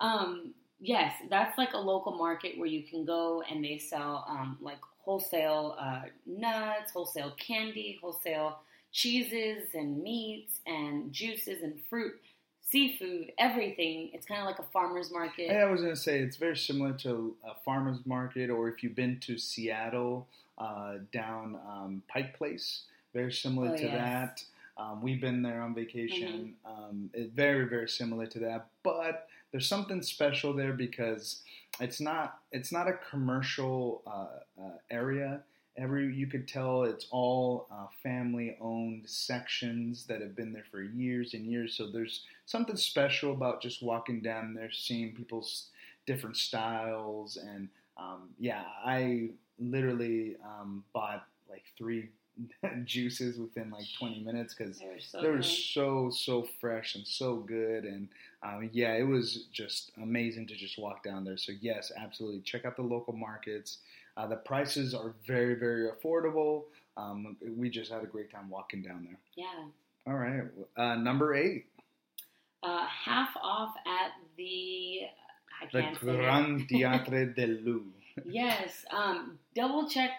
um, 0.00 0.54
Yes, 0.80 1.12
that's 1.28 1.58
like 1.58 1.72
a 1.74 1.78
local 1.78 2.12
market 2.12 2.56
where 2.56 2.68
you 2.68 2.84
can 2.84 3.04
go 3.04 3.42
and 3.50 3.64
they 3.64 3.78
sell 3.78 4.24
um, 4.28 4.56
like 4.60 4.78
wholesale 5.12 5.74
uh, 5.80 6.02
nuts, 6.26 6.92
wholesale 6.92 7.32
candy, 7.38 7.98
wholesale 8.02 8.58
cheeses 8.92 9.68
and 9.72 10.02
meats 10.02 10.60
and 10.66 11.10
juices 11.10 11.62
and 11.62 11.80
fruit, 11.88 12.12
seafood, 12.60 13.32
everything. 13.38 14.10
It's 14.12 14.26
kind 14.26 14.42
of 14.42 14.46
like 14.46 14.58
a 14.58 14.70
farmer's 14.70 15.10
market. 15.10 15.46
Yeah, 15.46 15.64
I 15.64 15.70
was 15.70 15.80
going 15.80 15.94
to 15.94 15.98
say 15.98 16.18
it's 16.18 16.36
very 16.36 16.58
similar 16.58 16.92
to 16.98 17.34
a 17.42 17.54
farmer's 17.64 18.04
market, 18.04 18.50
or 18.50 18.68
if 18.68 18.82
you've 18.82 18.94
been 18.94 19.18
to 19.20 19.38
Seattle 19.38 20.26
uh, 20.58 20.96
down 21.10 21.56
um, 21.66 22.02
Pike 22.08 22.36
Place, 22.36 22.82
very 23.14 23.32
similar 23.32 23.70
Oh, 23.70 23.76
to 23.78 23.82
yes. 23.84 23.94
that. 23.94 24.42
Um, 24.76 25.00
we've 25.00 25.22
been 25.22 25.40
there 25.40 25.62
on 25.62 25.74
vacation. 25.74 26.52
Um, 26.66 27.08
it's 27.14 27.32
very, 27.32 27.64
very 27.64 27.88
similar 27.88 28.26
to 28.26 28.38
that, 28.40 28.66
but 28.82 29.26
there's 29.52 29.68
something 29.68 30.02
special 30.02 30.52
there 30.52 30.72
because 30.72 31.42
it's 31.80 32.00
not 32.00 32.40
it's 32.52 32.72
not 32.72 32.88
a 32.88 32.98
commercial 33.10 34.02
uh, 34.06 34.62
uh, 34.62 34.76
area. 34.90 35.40
Every 35.76 36.12
you 36.12 36.26
could 36.26 36.48
tell 36.48 36.82
it's 36.82 37.06
all 37.10 37.68
uh, 37.70 37.86
family 38.02 38.56
owned 38.60 39.08
sections 39.08 40.04
that 40.06 40.20
have 40.20 40.34
been 40.34 40.52
there 40.52 40.66
for 40.70 40.82
years 40.82 41.34
and 41.34 41.46
years. 41.46 41.74
So 41.74 41.90
there's 41.90 42.24
something 42.46 42.76
special 42.76 43.32
about 43.32 43.62
just 43.62 43.82
walking 43.82 44.20
down 44.20 44.54
there, 44.54 44.70
seeing 44.72 45.14
people's 45.14 45.68
different 46.06 46.36
styles, 46.36 47.36
and 47.36 47.68
um, 47.96 48.30
yeah, 48.38 48.64
I 48.84 49.30
literally 49.58 50.36
um, 50.44 50.84
bought 50.92 51.26
like 51.48 51.64
three 51.76 52.08
juices 52.84 53.38
within 53.38 53.70
like 53.70 53.84
20 53.98 54.20
minutes 54.20 54.54
because 54.54 54.78
They 54.78 54.86
were 54.86 55.00
so 55.00 55.20
they 55.22 55.28
were 55.30 55.42
so 55.42 56.10
so 56.10 56.46
fresh 56.60 56.94
and 56.94 57.06
so 57.06 57.36
good 57.36 57.84
and 57.84 58.08
um, 58.42 58.70
yeah 58.72 58.94
it 58.94 59.06
was 59.06 59.46
just 59.52 59.92
amazing 60.02 60.46
to 60.48 60.54
just 60.56 60.78
walk 60.78 61.02
down 61.02 61.24
there 61.24 61.36
so 61.36 61.52
yes 61.60 61.90
absolutely 61.96 62.40
check 62.40 62.64
out 62.64 62.76
the 62.76 62.82
local 62.82 63.12
markets 63.14 63.78
uh, 64.16 64.26
the 64.26 64.36
prices 64.36 64.94
are 64.94 65.14
very 65.26 65.54
very 65.54 65.88
affordable 65.90 66.64
um, 66.96 67.36
we 67.56 67.70
just 67.70 67.90
had 67.92 68.02
a 68.02 68.06
great 68.06 68.30
time 68.30 68.48
walking 68.50 68.82
down 68.82 69.04
there 69.04 69.18
Yeah. 69.36 69.64
all 70.06 70.14
right 70.18 70.42
uh, 70.76 70.94
number 70.96 71.34
eight 71.34 71.66
Uh, 72.62 72.86
half 72.86 73.30
off 73.42 73.72
at 73.86 74.10
the. 74.36 75.02
I 75.62 75.66
the 75.72 75.80
can't 75.80 75.96
say 76.00 76.10
it. 76.10 76.16
Grand 76.16 76.68
Teatre 76.68 77.34
de 77.34 77.46
Lou 77.46 77.84
Yes. 78.26 78.84
Um, 78.90 79.38
double 79.54 79.88
check 79.88 80.10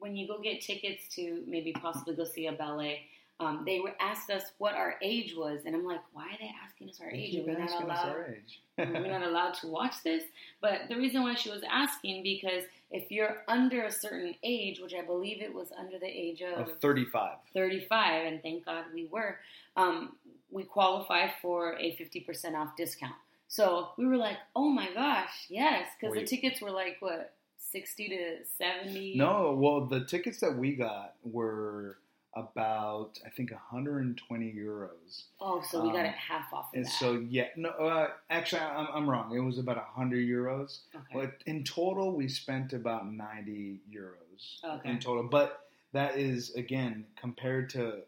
when 0.00 0.16
you 0.16 0.26
go 0.26 0.38
get 0.38 0.60
tickets 0.60 1.02
to 1.16 1.42
maybe 1.46 1.72
possibly 1.72 2.14
go 2.14 2.24
see 2.24 2.46
a 2.46 2.52
ballet. 2.52 3.02
Um, 3.40 3.62
they 3.64 3.78
were 3.78 3.94
asked 4.00 4.30
us 4.30 4.42
what 4.58 4.74
our 4.74 4.96
age 5.00 5.32
was, 5.36 5.60
and 5.64 5.76
I'm 5.76 5.84
like, 5.86 6.00
why 6.12 6.24
are 6.24 6.38
they 6.40 6.50
asking 6.64 6.88
us 6.88 7.00
our 7.00 7.08
They 7.08 7.18
age? 7.18 7.36
Are 7.36 7.42
we 7.44 7.52
not 7.52 7.84
allowed? 7.84 8.16
We're 8.78 9.06
not 9.06 9.22
allowed 9.22 9.54
to 9.54 9.68
watch 9.68 10.02
this. 10.02 10.24
But 10.60 10.88
the 10.88 10.96
reason 10.96 11.22
why 11.22 11.36
she 11.36 11.48
was 11.48 11.62
asking 11.70 12.24
because 12.24 12.64
if 12.90 13.12
you're 13.12 13.44
under 13.46 13.84
a 13.84 13.92
certain 13.92 14.34
age, 14.42 14.80
which 14.80 14.92
I 14.92 15.02
believe 15.02 15.40
it 15.40 15.54
was 15.54 15.68
under 15.78 16.00
the 16.00 16.06
age 16.06 16.42
of 16.42 16.68
of 16.68 16.78
35 16.80 17.36
35, 17.54 18.26
and 18.26 18.42
thank 18.42 18.64
God 18.64 18.86
we 18.92 19.06
were, 19.06 19.38
um, 19.76 20.16
we 20.50 20.64
qualify 20.64 21.28
for 21.40 21.74
a 21.78 21.96
50% 21.96 22.54
off 22.54 22.76
discount. 22.76 23.14
So 23.48 23.88
we 23.96 24.06
were 24.06 24.16
like, 24.16 24.36
oh 24.54 24.68
my 24.68 24.92
gosh, 24.92 25.46
yes, 25.48 25.88
because 25.98 26.14
the 26.14 26.24
tickets 26.24 26.60
were 26.60 26.70
like, 26.70 26.96
what, 27.00 27.34
60 27.58 28.08
to 28.08 28.36
70? 28.56 29.14
No, 29.16 29.52
well, 29.58 29.84
the 29.86 30.04
tickets 30.04 30.40
that 30.40 30.56
we 30.56 30.74
got 30.74 31.14
were 31.22 31.98
about 32.34 33.18
I 33.26 33.30
think 33.30 33.50
120 33.50 34.52
euros, 34.52 35.24
Oh, 35.40 35.60
so 35.68 35.82
we 35.82 35.88
got 35.88 36.00
Um, 36.00 36.06
it 36.06 36.14
half 36.14 36.52
off 36.52 36.66
of 36.68 36.74
and 36.76 36.84
that. 36.84 36.90
so 36.92 37.14
yeah, 37.28 37.48
no, 37.56 37.70
uh, 37.70 38.08
actually 38.30 38.60
I'm, 38.60 38.86
I'm 38.94 39.10
wrong. 39.10 39.34
It 39.34 39.40
was 39.40 39.58
about 39.58 39.76
100 39.76 40.18
euros, 40.28 40.80
okay. 40.94 41.04
but 41.14 41.32
in 41.46 41.64
total 41.64 42.12
we 42.12 42.28
spent 42.28 42.74
about 42.74 43.10
90 43.10 43.80
euros 43.92 44.62
Okay. 44.62 44.90
in 44.90 45.00
total. 45.00 45.24
But 45.24 45.64
that 45.92 46.16
is 46.16 46.54
again 46.54 47.06
compared 47.16 47.70
to 47.70 48.02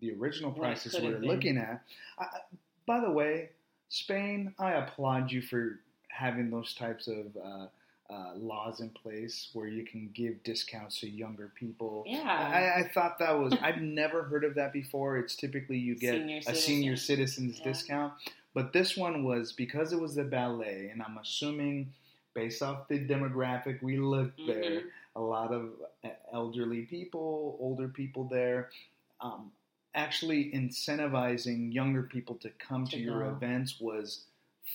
the 0.00 0.12
original 0.12 0.52
prices 0.52 0.92
could 0.94 1.02
we 1.02 1.06
have 1.08 1.14
were 1.16 1.20
been. 1.20 1.28
looking 1.28 1.58
at. 1.58 1.82
I, 2.18 2.26
by 2.86 3.00
the 3.00 3.10
way, 3.10 3.50
Spain, 3.88 4.54
I 4.58 4.72
applaud 4.74 5.30
you 5.32 5.42
for 5.42 5.80
having 6.08 6.50
those 6.50 6.72
types 6.74 7.08
of. 7.08 7.36
Uh, 7.36 7.66
uh, 8.08 8.32
laws 8.36 8.80
in 8.80 8.90
place 8.90 9.48
where 9.52 9.66
you 9.66 9.84
can 9.84 10.10
give 10.14 10.42
discounts 10.44 11.00
to 11.00 11.08
younger 11.08 11.50
people. 11.54 12.04
Yeah. 12.06 12.20
I, 12.22 12.80
I 12.82 12.88
thought 12.94 13.18
that 13.18 13.38
was 13.38 13.52
I've 13.60 13.80
never 13.82 14.22
heard 14.22 14.44
of 14.44 14.54
that 14.54 14.72
before. 14.72 15.16
It's 15.18 15.34
typically 15.34 15.78
you 15.78 15.96
get 15.96 16.14
Senior 16.14 16.40
a 16.46 16.54
senior 16.54 16.96
citizens 16.96 17.58
Yeah. 17.58 17.64
discount, 17.64 18.12
but 18.54 18.72
this 18.72 18.96
one 18.96 19.24
was 19.24 19.52
because 19.52 19.92
it 19.92 20.00
was 20.00 20.14
the 20.14 20.24
ballet, 20.24 20.90
and 20.92 21.02
I'm 21.02 21.18
assuming 21.18 21.92
based 22.34 22.62
off 22.62 22.86
the 22.88 22.98
demographic 23.04 23.82
we 23.82 23.96
looked 23.98 24.38
there, 24.46 24.80
Mhm. 24.82 24.90
a 25.16 25.20
lot 25.20 25.52
of 25.52 25.70
uh, 26.04 26.08
elderly 26.32 26.82
people, 26.82 27.56
older 27.58 27.88
people 27.88 28.24
there. 28.24 28.70
Um, 29.20 29.50
actually, 29.94 30.52
incentivizing 30.52 31.72
younger 31.72 32.02
people 32.02 32.34
to 32.36 32.50
come 32.50 32.84
to, 32.84 32.90
To 32.96 32.98
your 33.02 33.20
go. 33.24 33.30
events 33.30 33.80
was 33.80 34.26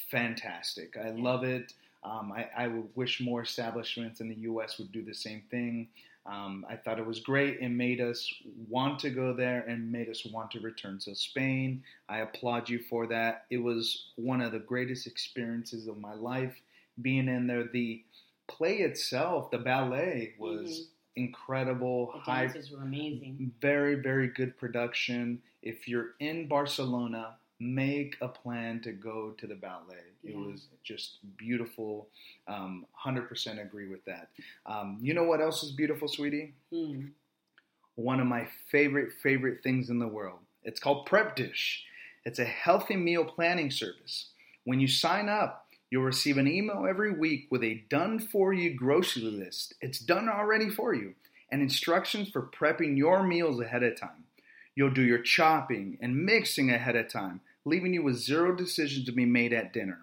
fantastic. 0.10 0.98
I 0.98 1.12
love 1.12 1.44
it. 1.44 1.74
Um, 2.04 2.32
I, 2.32 2.48
I 2.58 2.68
would 2.68 2.90
wish 2.96 3.22
more 3.22 3.42
establishments 3.42 4.22
in 4.22 4.30
the 4.30 4.36
U.S. 4.36 4.78
would 4.80 4.92
do 4.92 5.04
the 5.04 5.14
same 5.14 5.44
thing. 5.52 5.88
Um, 6.26 6.66
I 6.70 6.76
thought 6.76 7.00
it 7.00 7.06
was 7.06 7.20
great. 7.20 7.60
It 7.62 7.70
made 7.70 8.00
us 8.00 8.32
want 8.70 9.00
to 9.00 9.10
go 9.10 9.34
there 9.34 9.62
and 9.68 9.92
made 9.92 10.08
us 10.10 10.26
want 10.26 10.52
to 10.52 10.60
return. 10.60 11.00
to 11.00 11.16
Spain, 11.16 11.84
I 12.10 12.20
applaud 12.20 12.70
you 12.70 12.80
for 12.80 13.08
that. 13.08 13.46
It 13.50 13.58
was 13.58 14.10
one 14.16 14.42
of 14.42 14.52
the 14.52 14.60
greatest 14.60 15.08
experiences 15.08 15.88
of 15.88 15.98
my 16.00 16.14
life 16.14 16.56
being 17.02 17.28
in 17.28 17.48
there. 17.48 17.64
The 17.64 18.04
play 18.48 18.78
itself, 18.80 19.50
the 19.50 19.58
ballet, 19.58 20.36
was 20.38 20.90
incredible. 21.16 22.12
The 22.14 22.20
High 22.20 22.52
were 22.72 22.84
amazing. 22.84 23.52
very 23.60 23.96
very 23.96 24.28
good 24.28 24.58
production 24.58 25.42
if 25.62 25.88
you're 25.88 26.12
in 26.20 26.48
barcelona 26.48 27.36
make 27.62 28.18
a 28.22 28.28
plan 28.28 28.82
to 28.82 28.92
go 28.92 29.32
to 29.38 29.46
the 29.46 29.56
ballet. 29.56 30.04
It 30.24 30.36
was 30.36 30.68
just 30.84 31.18
beautiful. 31.38 32.08
Um, 32.48 32.86
100% 33.06 33.62
agree 33.62 33.88
with 33.88 34.04
that. 34.06 34.30
Um, 34.66 34.98
you 35.00 35.14
know 35.14 35.24
what 35.24 35.42
else 35.42 35.64
is 35.64 35.72
beautiful 35.72 36.08
sweetie? 36.08 36.54
Hmm. 36.74 37.08
one 37.96 38.20
of 38.20 38.26
my 38.26 38.48
favorite 38.72 39.12
favorite 39.22 39.62
things 39.62 39.90
in 39.90 40.00
the 40.00 40.08
world. 40.08 40.40
It's 40.64 40.80
called 40.80 41.06
prep 41.06 41.36
dish. 41.36 41.84
It's 42.26 42.40
a 42.40 42.46
healthy 42.46 42.96
meal 42.96 43.26
planning 43.26 43.70
service. 43.70 44.30
When 44.64 44.80
you 44.80 44.88
sign 44.88 45.30
up 45.30 45.62
you'll 45.92 46.04
receive 46.04 46.38
an 46.38 46.48
email 46.48 46.88
every 46.90 47.14
week 47.14 47.48
with 47.52 47.64
a 47.64 47.84
done 47.90 48.18
for 48.18 48.54
you 48.54 48.74
grocery 48.74 49.24
list. 49.24 49.76
It's 49.82 50.00
done 50.00 50.30
already 50.30 50.70
for 50.70 50.94
you 50.94 51.14
and 51.52 51.62
instructions 51.62 52.30
for 52.30 52.42
prepping 52.42 52.98
your 52.98 53.24
meals 53.24 53.60
ahead 53.60 53.84
of 53.84 54.00
time. 54.00 54.24
You'll 54.74 54.94
do 54.94 55.04
your 55.04 55.20
chopping 55.20 55.98
and 56.02 56.26
mixing 56.26 56.72
ahead 56.72 56.96
of 56.96 57.10
time 57.10 57.42
leaving 57.66 57.94
you 57.94 58.04
with 58.04 58.16
zero 58.18 58.56
decisions 58.56 59.06
to 59.06 59.12
be 59.12 59.26
made 59.26 59.54
at 59.54 59.74
dinner 59.74 60.00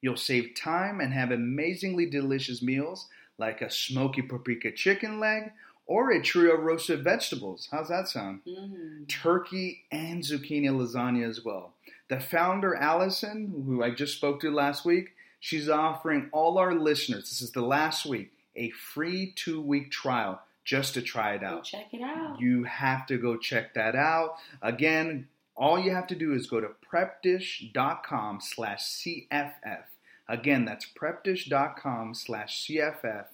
you'll 0.00 0.16
save 0.16 0.52
time 0.56 1.00
and 1.00 1.12
have 1.12 1.30
amazingly 1.30 2.04
delicious 2.06 2.60
meals 2.60 3.08
like 3.38 3.60
a 3.62 3.70
smoky 3.70 4.20
paprika 4.22 4.72
chicken 4.72 5.20
leg 5.20 5.52
or 5.86 6.10
a 6.10 6.20
trio 6.22 6.54
of 6.54 6.60
roasted 6.64 7.04
vegetables. 7.04 7.68
How's 7.70 7.88
that 7.88 8.08
sound? 8.08 8.40
Mhm. 8.44 9.06
Turkey 9.08 9.84
and 9.92 10.22
zucchini 10.22 10.70
lasagna 10.70 11.24
as 11.28 11.44
well. 11.44 11.74
The 12.08 12.18
founder, 12.18 12.74
Allison, 12.74 13.62
who 13.66 13.82
I 13.84 13.90
just 13.90 14.16
spoke 14.16 14.40
to 14.40 14.50
last 14.50 14.84
week, 14.84 15.14
she's 15.38 15.68
offering 15.68 16.28
all 16.32 16.58
our 16.58 16.74
listeners, 16.74 17.28
this 17.30 17.40
is 17.40 17.52
the 17.52 17.62
last 17.62 18.04
week, 18.04 18.32
a 18.56 18.70
free 18.70 19.32
two 19.36 19.60
week 19.60 19.90
trial 19.92 20.42
just 20.64 20.94
to 20.94 21.02
try 21.02 21.34
it 21.34 21.40
Go 21.42 21.46
out. 21.46 21.64
check 21.64 21.92
it 21.92 22.02
out. 22.02 22.40
You 22.40 22.64
have 22.64 23.06
to 23.06 23.18
go 23.18 23.36
check 23.36 23.74
that 23.74 23.94
out. 23.96 24.36
Again, 24.62 25.28
all 25.56 25.78
you 25.78 25.90
have 25.92 26.06
to 26.08 26.14
do 26.14 26.32
is 26.32 26.46
go 26.46 26.60
to 26.60 26.70
prepdish.com 26.90 28.40
slash 28.40 28.82
CFF. 28.82 29.84
Again, 30.28 30.64
that's 30.64 30.86
prepdish.com 30.86 32.14
slash 32.14 32.66
CFF. 32.66 33.26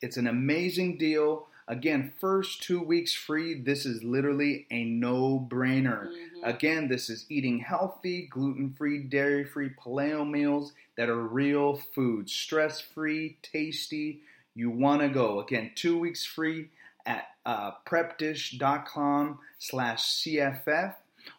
It's 0.00 0.16
an 0.16 0.26
amazing 0.26 0.98
deal. 0.98 1.48
Again, 1.66 2.12
first 2.20 2.62
two 2.62 2.82
weeks 2.82 3.14
free. 3.14 3.54
This 3.54 3.86
is 3.86 4.04
literally 4.04 4.66
a 4.70 4.84
no 4.84 5.40
brainer. 5.50 6.08
Mhm. 6.08 6.44
Again, 6.44 6.88
this 6.88 7.08
is 7.08 7.24
eating 7.30 7.60
healthy, 7.60 8.26
gluten 8.26 8.74
free, 8.74 8.98
dairy 8.98 9.44
free 9.44 9.70
paleo 9.70 10.28
meals 10.28 10.74
that 10.96 11.08
are 11.08 11.22
real 11.22 11.76
food, 11.76 12.28
stress 12.28 12.80
free, 12.80 13.38
tasty. 13.40 14.20
You 14.54 14.70
want 14.70 15.00
to 15.00 15.08
go. 15.08 15.40
Again, 15.40 15.72
two 15.74 15.98
weeks 15.98 16.24
free 16.26 16.68
at 17.06 17.28
uh, 17.46 17.72
prepdish.com 17.86 19.38
slash 19.58 20.04
CFF. 20.04 20.94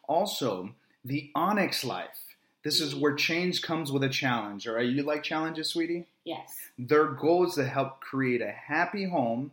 Also, 0.08 0.72
the 1.04 1.32
Onyx 1.36 1.84
Life. 1.84 2.36
This 2.64 2.82
is 2.82 2.96
where 2.96 3.14
change 3.14 3.62
comes 3.62 3.92
with 3.92 4.04
a 4.04 4.10
challenge. 4.10 4.68
All 4.68 4.76
right, 4.76 4.88
you 4.88 5.04
like 5.04 5.22
challenges, 5.22 5.70
sweetie? 5.70 6.06
Yes. 6.24 6.56
Their 6.80 7.06
goal 7.06 7.48
is 7.48 7.56
to 7.56 7.66
help 7.66 8.02
create 8.02 8.42
a 8.42 8.52
happy 8.52 9.06
home, 9.06 9.52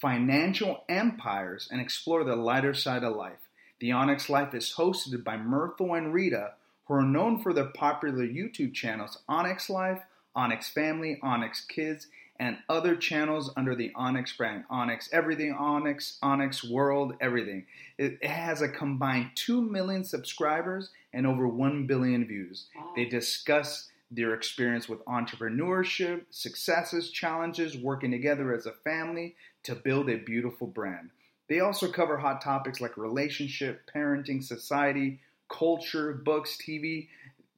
financial 0.00 0.84
empires, 0.88 1.68
and 1.70 1.80
explore 1.80 2.22
the 2.22 2.36
lighter 2.36 2.72
side 2.72 3.02
of 3.02 3.16
life. 3.16 3.48
The 3.80 3.90
Onyx 3.90 4.30
Life 4.30 4.54
is 4.54 4.74
hosted 4.76 5.24
by 5.24 5.36
Myrtle 5.36 5.94
and 5.94 6.14
Rita, 6.14 6.52
who 6.86 6.94
are 6.94 7.02
known 7.02 7.42
for 7.42 7.52
their 7.52 7.64
popular 7.64 8.24
YouTube 8.24 8.72
channels 8.72 9.18
Onyx 9.28 9.68
Life, 9.68 10.02
Onyx 10.36 10.70
Family, 10.70 11.18
Onyx 11.22 11.64
Kids, 11.64 12.06
and 12.40 12.58
other 12.68 12.96
channels 12.96 13.50
under 13.56 13.74
the 13.74 13.92
Onyx 13.94 14.36
brand. 14.36 14.64
Onyx 14.68 15.08
Everything, 15.12 15.52
Onyx, 15.52 16.18
Onyx 16.22 16.64
World, 16.64 17.14
everything. 17.20 17.66
It, 17.98 18.24
has 18.24 18.60
a 18.60 18.68
combined 18.68 19.30
2 19.36 19.62
million 19.62 20.04
subscribers 20.04 20.90
and 21.12 21.26
over 21.26 21.46
1 21.46 21.86
billion 21.86 22.26
views. 22.26 22.66
Wow. 22.76 22.92
They 22.96 23.04
discuss 23.04 23.88
their 24.10 24.34
experience 24.34 24.88
with 24.88 25.04
entrepreneurship, 25.06 26.22
successes, 26.30 27.10
challenges, 27.10 27.76
working 27.76 28.10
together 28.10 28.54
as 28.54 28.66
a 28.66 28.72
family 28.72 29.36
to 29.64 29.74
build 29.74 30.08
a 30.10 30.16
beautiful 30.16 30.66
brand. 30.66 31.10
They 31.48 31.60
also 31.60 31.90
cover 31.90 32.18
hot 32.18 32.40
topics 32.40 32.80
like 32.80 32.96
relationship, 32.96 33.90
parenting, 33.94 34.42
society, 34.42 35.20
culture, 35.48 36.12
books, 36.12 36.56
TV. 36.56 37.08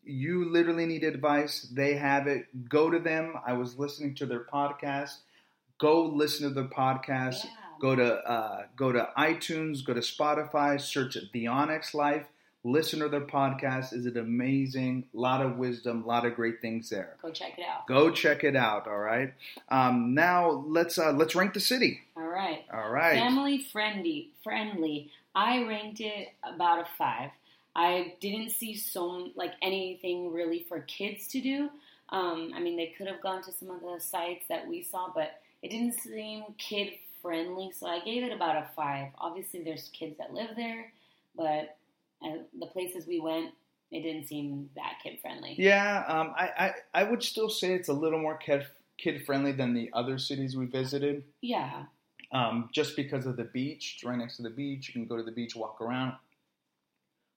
You 0.07 0.49
literally 0.49 0.87
need 0.87 1.03
advice. 1.03 1.63
They 1.63 1.95
have 1.95 2.29
it. 2.29 2.69
Go 2.69 2.91
to 2.91 2.99
them. 2.99 3.35
I 3.45 3.55
was 3.55 3.79
listening 3.79 4.15
to 4.17 4.27
their 4.27 4.45
podcast. 4.45 5.17
Go 5.79 6.07
listen 6.07 6.49
to 6.49 6.55
their 6.55 6.71
podcast. 6.71 7.45
Yeah. 7.45 7.51
Go 7.81 7.97
to 7.97 8.15
uh, 8.15 8.63
go 8.77 8.93
to 8.93 9.09
iTunes. 9.19 9.85
Go 9.85 9.95
to 9.95 10.01
Spotify. 10.01 10.81
Search 10.81 11.19
The 11.33 11.49
Onyx 11.49 11.93
Life. 11.93 12.27
Listen 12.63 13.01
to 13.01 13.09
their 13.09 13.21
podcast. 13.21 13.93
Is 13.93 14.07
it 14.07 14.17
amazing? 14.17 15.05
A 15.15 15.19
lot 15.19 15.45
of 15.45 15.57
wisdom. 15.57 16.03
A 16.05 16.07
lot 16.07 16.25
of 16.25 16.35
great 16.35 16.61
things 16.61 16.89
there. 16.89 17.17
Go 17.23 17.31
check 17.31 17.59
it 17.59 17.65
out. 17.65 17.87
Go 17.87 18.11
check 18.11 18.45
it 18.45 18.57
out. 18.57 18.87
All 18.89 18.99
right. 18.99 19.35
Um, 19.69 20.15
now 20.15 20.65
let's 20.67 20.99
uh, 20.99 21.13
let's 21.13 21.35
rank 21.35 21.53
the 21.53 21.61
city. 21.61 22.01
All 22.17 22.23
right. 22.27 22.65
All 22.73 22.91
right. 22.91 23.15
Family 23.15 23.67
friendly. 23.73 24.31
Friendly. 24.43 25.11
I 25.35 25.65
ranked 25.65 26.01
it 26.01 26.29
about 26.43 26.81
a 26.81 26.87
five. 26.97 27.31
I 27.77 28.15
didn't 28.21 28.51
see 28.51 28.75
so 28.75 29.29
like 29.37 29.53
anything 29.61 30.33
really 30.33 30.65
for 30.67 30.81
kids 30.81 31.29
to 31.29 31.43
do. 31.43 31.69
Um, 32.09 32.53
I 32.57 32.61
mean, 32.61 32.77
they 32.77 32.95
could 32.97 33.07
have 33.07 33.21
gone 33.21 33.43
to 33.43 33.53
some 33.53 33.71
of 33.71 33.83
the 33.83 34.01
sites 34.01 34.47
that 34.49 34.67
we 34.67 34.83
saw, 34.83 35.13
but 35.15 35.43
it 35.63 35.71
didn't 35.71 35.93
seem 36.01 36.45
kid 36.57 36.95
friendly. 37.21 37.71
So 37.79 37.87
I 37.87 38.01
gave 38.01 38.23
it 38.23 38.33
about 38.33 38.57
a 38.57 38.67
five. 38.75 39.09
Obviously, 39.19 39.63
there's 39.63 39.91
kids 39.93 40.17
that 40.17 40.33
live 40.33 40.51
there, 40.57 40.91
but 41.37 41.77
uh, 42.25 42.39
the 42.59 42.67
places 42.67 43.07
we 43.07 43.21
went, 43.21 43.51
it 43.91 44.01
didn't 44.01 44.27
seem 44.27 44.71
that 44.75 44.95
kid 45.03 45.19
friendly. 45.21 45.55
Yeah, 45.59 46.05
um, 46.09 46.33
I, 46.35 46.73
I 46.95 47.03
I 47.03 47.05
would 47.05 47.23
still 47.23 47.51
say 47.51 47.75
it's 47.75 47.89
a 47.89 47.93
little 47.93 48.19
more 48.19 48.39
kid 48.39 48.67
kid 48.97 49.27
friendly 49.27 49.53
than 49.53 49.75
the 49.75 49.91
other 49.93 50.17
cities 50.17 50.57
we 50.57 50.65
visited. 50.65 51.25
Yeah. 51.43 51.85
Um, 52.33 52.71
just 52.73 52.97
because 52.97 53.27
of 53.27 53.37
the 53.37 53.45
beach, 53.45 53.97
it's 53.97 54.05
right 54.05 54.17
next 54.17 54.39
to 54.39 54.43
the 54.43 54.51
beach, 54.51 54.89
you 54.89 54.95
can 54.95 55.07
go 55.07 55.17
to 55.17 55.23
the 55.23 55.31
beach, 55.31 55.55
walk 55.55 55.81
around. 55.83 56.15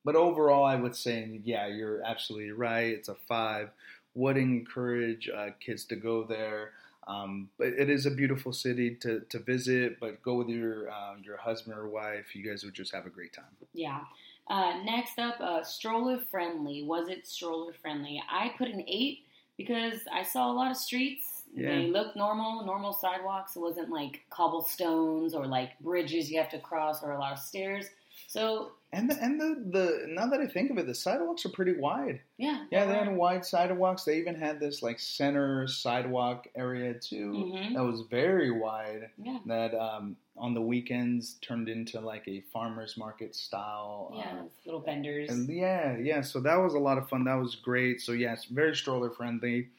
But 0.06 0.16
overall, 0.16 0.66
I 0.66 0.76
would 0.76 0.96
say, 0.96 1.42
yeah, 1.44 1.68
you're 1.68 2.02
absolutely 2.04 2.52
right. 2.52 2.88
It's 2.88 3.10
a 3.10 3.16
five. 3.16 3.70
Would 4.16 4.38
encourage 4.38 5.30
uh, 5.30 5.50
kids 5.60 5.86
to 5.86 5.96
go 5.96 6.24
there. 6.24 6.72
Um, 7.08 7.50
but 7.58 7.68
it 7.68 7.90
is 7.90 8.06
a 8.06 8.12
beautiful 8.12 8.54
city 8.54 8.96
to, 9.02 9.22
to 9.22 9.40
visit. 9.40 10.00
But 10.00 10.22
go 10.22 10.36
with 10.36 10.50
your 10.50 10.90
um, 10.92 11.22
your 11.24 11.38
husband 11.38 11.78
or 11.78 11.88
wife. 11.88 12.36
You 12.36 12.48
guys 12.48 12.64
would 12.64 12.74
just 12.74 12.94
have 12.94 13.06
a 13.06 13.10
great 13.10 13.34
time. 13.34 13.46
Yeah. 13.74 14.02
Uh, 14.48 14.82
next 14.84 15.20
up, 15.20 15.40
uh, 15.40 15.64
stroller 15.64 16.20
friendly. 16.32 16.84
Was 16.84 17.08
it 17.08 17.28
stroller 17.28 17.74
friendly? 17.74 18.22
I 18.30 18.54
put 18.58 18.68
an 18.70 18.84
eight 18.88 19.26
because 19.58 20.00
I 20.12 20.24
saw 20.24 20.52
a 20.52 20.54
lot 20.54 20.72
of 20.72 20.78
streets. 20.78 21.44
Yeah. 21.54 21.70
They 21.70 21.88
looked 21.88 22.16
normal, 22.16 22.66
normal 22.66 22.94
sidewalks. 22.94 23.56
It 23.56 23.60
wasn't 23.60 23.90
like 23.90 24.22
cobblestones 24.30 25.34
or 25.34 25.46
like 25.46 25.80
bridges 25.80 26.32
you 26.32 26.40
have 26.40 26.50
to 26.50 26.60
cross 26.60 27.04
or 27.04 27.12
a 27.12 27.20
lot 27.20 27.34
of 27.34 27.40
stairs. 27.40 27.88
So 28.28 28.72
And 28.92 29.10
the 29.10 29.16
and 29.22 29.40
the, 29.40 29.64
the 29.78 30.06
now 30.10 30.28
that 30.28 30.40
I 30.40 30.48
think 30.48 30.72
of 30.72 30.78
it, 30.78 30.86
the 30.88 30.96
sidewalks 30.96 31.46
are 31.46 31.50
pretty 31.50 31.74
wide. 31.78 32.22
yeah, 32.38 32.66
Yeah, 32.72 32.86
they 32.86 32.94
had 32.96 33.16
wide 33.16 33.46
sidewalks. 33.46 34.04
They 34.04 34.18
even 34.18 34.36
had 34.36 34.60
this 34.60 34.82
like 34.84 35.00
center 35.00 35.68
sidewalk 35.68 36.48
area 36.56 36.94
too 36.96 37.32
Mhm. 37.32 37.74
that 37.76 37.84
was 37.84 38.02
very 38.10 38.50
wide. 38.52 39.10
yeah, 39.18 39.40
That 39.46 39.74
um, 39.76 40.16
on 40.38 40.54
the 40.54 40.62
weekends 40.62 41.36
turned 41.42 41.70
into 41.70 42.00
like 42.00 42.28
a 42.28 42.42
farmers 42.54 42.98
market 42.98 43.36
style. 43.36 44.12
yeah, 44.16 44.40
uh, 44.40 44.44
little 44.66 44.82
vendors. 44.82 45.30
and 45.30 45.48
yeah, 45.50 45.98
yeah. 45.98 46.22
So 46.22 46.40
that 46.42 46.56
was 46.56 46.74
a 46.74 46.80
lot 46.80 46.98
of 46.98 47.08
fun. 47.10 47.24
That 47.26 47.36
was 47.36 47.56
great. 47.56 48.02
So 48.02 48.12
yes, 48.14 48.46
very 48.46 48.76
stroller 48.76 49.10
friendly. 49.12 49.70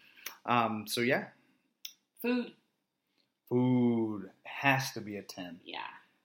Um, 0.46 0.86
so 0.86 1.00
yeah, 1.00 1.26
Food, 2.22 2.52
food 3.48 4.30
has 4.44 4.92
to 4.92 5.00
be 5.00 5.16
a 5.16 5.22
ten, 5.22 5.58
yeah, 5.64 5.78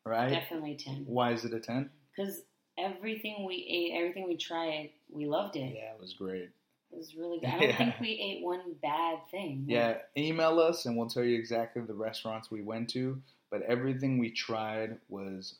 right? 0.06 0.30
definitely 0.30 0.76
ten. 0.76 1.04
Why 1.08 1.32
is 1.32 1.46
it 1.46 1.54
a 1.54 1.60
ten? 1.60 1.90
Because 2.16 2.42
everything 2.78 3.46
we 3.46 3.56
ate, 3.70 3.98
everything 3.98 4.28
we 4.28 4.38
tried, 4.38 4.92
we 5.12 5.26
loved 5.26 5.56
it. 5.56 5.74
Yeah, 5.76 5.94
it 5.94 6.00
was 6.00 6.14
great. 6.14 6.50
It 6.92 6.98
was 6.98 7.16
really 7.16 7.40
good. 7.40 7.50
I 7.50 7.60
don't 7.60 7.70
Yeah. 7.70 7.78
think 7.78 8.00
we 8.00 8.10
ate 8.12 8.44
one 8.44 8.62
bad 8.82 9.20
thing. 9.32 9.66
Yeah, 9.70 9.98
email 10.18 10.60
us 10.60 10.86
and 10.86 10.96
we'll 10.98 11.10
tell 11.10 11.24
you 11.24 11.38
exactly 11.38 11.82
the 11.82 11.94
restaurants 11.94 12.50
we 12.52 12.62
went 12.62 12.90
to. 12.92 13.22
But 13.50 13.64
everything 13.64 14.18
we 14.18 14.32
tried 14.32 14.98
was 15.10 15.56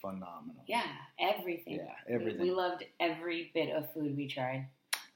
phenomenal. 0.00 0.62
Yeah, 0.66 0.84
everything. 1.18 1.76
Yeah, 1.76 1.92
We- 2.08 2.14
everything. 2.14 2.42
We, 2.42 2.50
loved 2.50 2.84
every 2.98 3.50
bit 3.54 3.70
of 3.74 3.92
food 3.92 4.16
we 4.16 4.26
tried. 4.28 4.66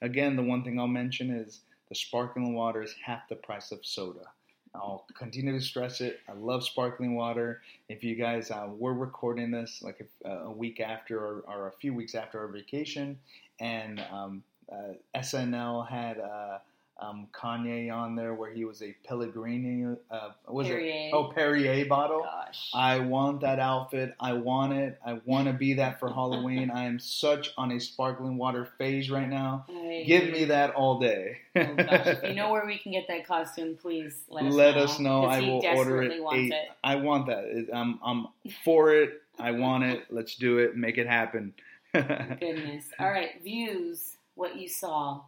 Again, 0.01 0.37
the 0.37 0.43
one 0.43 0.63
thing 0.65 0.79
I'll 0.79 0.87
mention 0.87 1.31
is 1.31 1.61
the 1.89 1.95
sparkling 1.95 2.55
water 2.55 2.83
is 2.83 2.95
half 3.05 3.29
the 3.29 3.37
price 3.37 3.73
of 3.73 3.85
soda. 3.87 4.25
I'll 4.75 5.05
continue 5.17 5.53
to 5.53 5.65
stress 5.65 6.01
it. 6.01 6.21
I 6.29 6.33
love 6.33 6.65
sparkling 6.65 7.15
water. 7.15 7.63
If 7.89 8.03
you 8.03 8.15
guys, 8.17 8.51
uh, 8.51 8.69
we're 8.69 8.93
recording 8.93 9.51
this 9.51 9.83
like 9.83 10.07
a, 10.25 10.29
a 10.31 10.51
week 10.51 10.81
after 10.81 11.19
or, 11.19 11.45
or 11.47 11.69
a 11.69 11.73
few 11.73 11.95
weeks 11.95 12.15
after 12.15 12.41
our 12.41 12.49
vacation, 12.49 13.19
and 13.61 14.05
um, 14.11 14.43
uh, 14.71 14.95
SNL 15.15 15.89
had 15.89 16.19
uh, 16.19 16.59
um, 16.99 17.27
Kanye 17.33 17.93
on 17.93 18.15
there 18.15 18.35
where 18.35 18.53
he 18.53 18.65
was 18.65 18.81
a 18.83 18.95
Pellegrini, 19.05 19.97
uh, 20.11 20.29
was 20.49 20.69
Perrier. 20.69 21.09
it? 21.09 21.11
Oh, 21.13 21.25
Perrier 21.35 21.85
bottle. 21.87 22.23
Gosh. 22.23 22.71
I 22.73 23.01
want 23.01 23.41
that 23.41 23.59
outfit. 23.59 24.15
I 24.21 24.35
want 24.35 24.73
it. 24.75 24.99
I 25.05 25.21
want 25.25 25.49
to 25.49 25.53
be 25.53 25.75
that 25.75 25.99
for 25.99 26.09
Halloween. 26.09 26.71
I 26.71 26.85
am 26.85 27.01
such 27.01 27.53
on 27.59 27.73
a 27.73 27.81
sparkling 27.81 28.37
water 28.39 28.69
phase 28.79 29.11
right 29.11 29.29
now. 29.29 29.67
I 29.69 30.05
Give 30.07 30.31
me 30.31 30.45
that 30.47 30.71
all 30.75 31.01
day. 31.01 31.39
Oh 31.57 31.75
gosh, 31.75 32.07
if 32.07 32.23
you 32.23 32.35
know 32.35 32.53
where 32.53 32.65
we 32.65 32.79
can 32.79 32.93
get 32.93 33.09
that 33.09 33.27
costume, 33.27 33.77
please 33.77 34.15
let 34.29 34.45
us 34.45 34.55
Let 34.55 34.77
know. 34.77 34.83
us 34.85 34.99
know. 35.01 35.25
I 35.25 35.41
will 35.41 35.67
order 35.77 36.03
it. 36.03 36.13
Eight- 36.33 36.53
it. 36.53 36.69
I 36.85 36.97
want 36.97 37.27
that. 37.27 37.69
I'm 37.75 37.99
I'm 38.05 38.27
for 38.65 38.95
it. 38.95 39.21
I 39.39 39.51
want 39.51 39.83
it. 39.85 40.05
Let's 40.11 40.37
do 40.37 40.59
it. 40.59 40.77
Make 40.77 40.99
it 40.99 41.09
happen. 41.09 41.55
Goodness. 41.93 42.85
All 43.01 43.11
right, 43.11 43.43
views. 43.43 44.17
What 44.37 44.57
you 44.57 44.69
saw? 44.69 45.23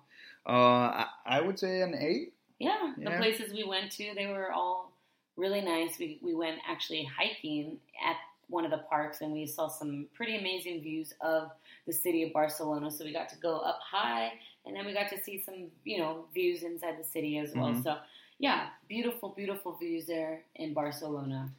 I, 0.53 1.07
I 1.27 1.41
would 1.41 1.59
say 1.59 1.83
an 1.83 1.95
eight. 1.95 2.33
Yeah, 2.59 2.95
the 2.97 3.11
Yeah. 3.11 3.19
places 3.19 3.53
we 3.53 3.65
went 3.65 3.93
to, 3.93 4.15
they 4.15 4.27
were 4.27 4.51
all 4.53 4.93
really 5.37 5.61
nice. 5.61 5.99
We 5.99 6.19
we 6.23 6.35
went 6.35 6.61
actually 6.67 7.05
hiking 7.05 7.79
at 8.05 8.17
one 8.49 8.65
of 8.65 8.71
the 8.71 8.79
parks, 8.89 9.21
and 9.21 9.33
we 9.33 9.47
saw 9.47 9.69
some 9.69 10.07
pretty 10.15 10.37
amazing 10.37 10.81
views 10.83 11.13
of 11.21 11.51
the 11.87 11.93
city 11.93 12.23
of 12.23 12.33
Barcelona. 12.33 12.91
So 12.91 13.05
we 13.05 13.13
got 13.13 13.29
to 13.31 13.37
go 13.37 13.59
up 13.59 13.81
high, 13.83 14.33
and 14.65 14.75
then 14.75 14.87
we 14.87 14.95
got 14.95 15.09
to 15.11 15.21
see 15.21 15.39
some 15.39 15.71
you 15.85 15.99
know 15.99 16.27
views 16.33 16.63
inside 16.63 16.99
the 16.99 17.05
city 17.05 17.39
as 17.39 17.55
well. 17.55 17.73
Mhm. 17.75 17.83
So 17.83 17.99
yeah, 18.39 18.71
beautiful, 18.89 19.31
beautiful 19.31 19.73
views 19.77 20.07
there 20.07 20.43
in 20.55 20.73
Barcelona. 20.75 21.51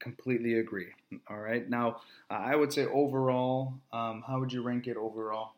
Completely 0.00 0.58
agree. 0.58 0.88
All 1.28 1.38
right. 1.38 1.68
Now, 1.68 2.00
uh, 2.30 2.34
I 2.34 2.56
would 2.56 2.72
say 2.72 2.86
overall, 2.86 3.74
um, 3.92 4.22
how 4.26 4.40
would 4.40 4.52
you 4.52 4.62
rank 4.62 4.86
it 4.88 4.96
overall? 4.96 5.52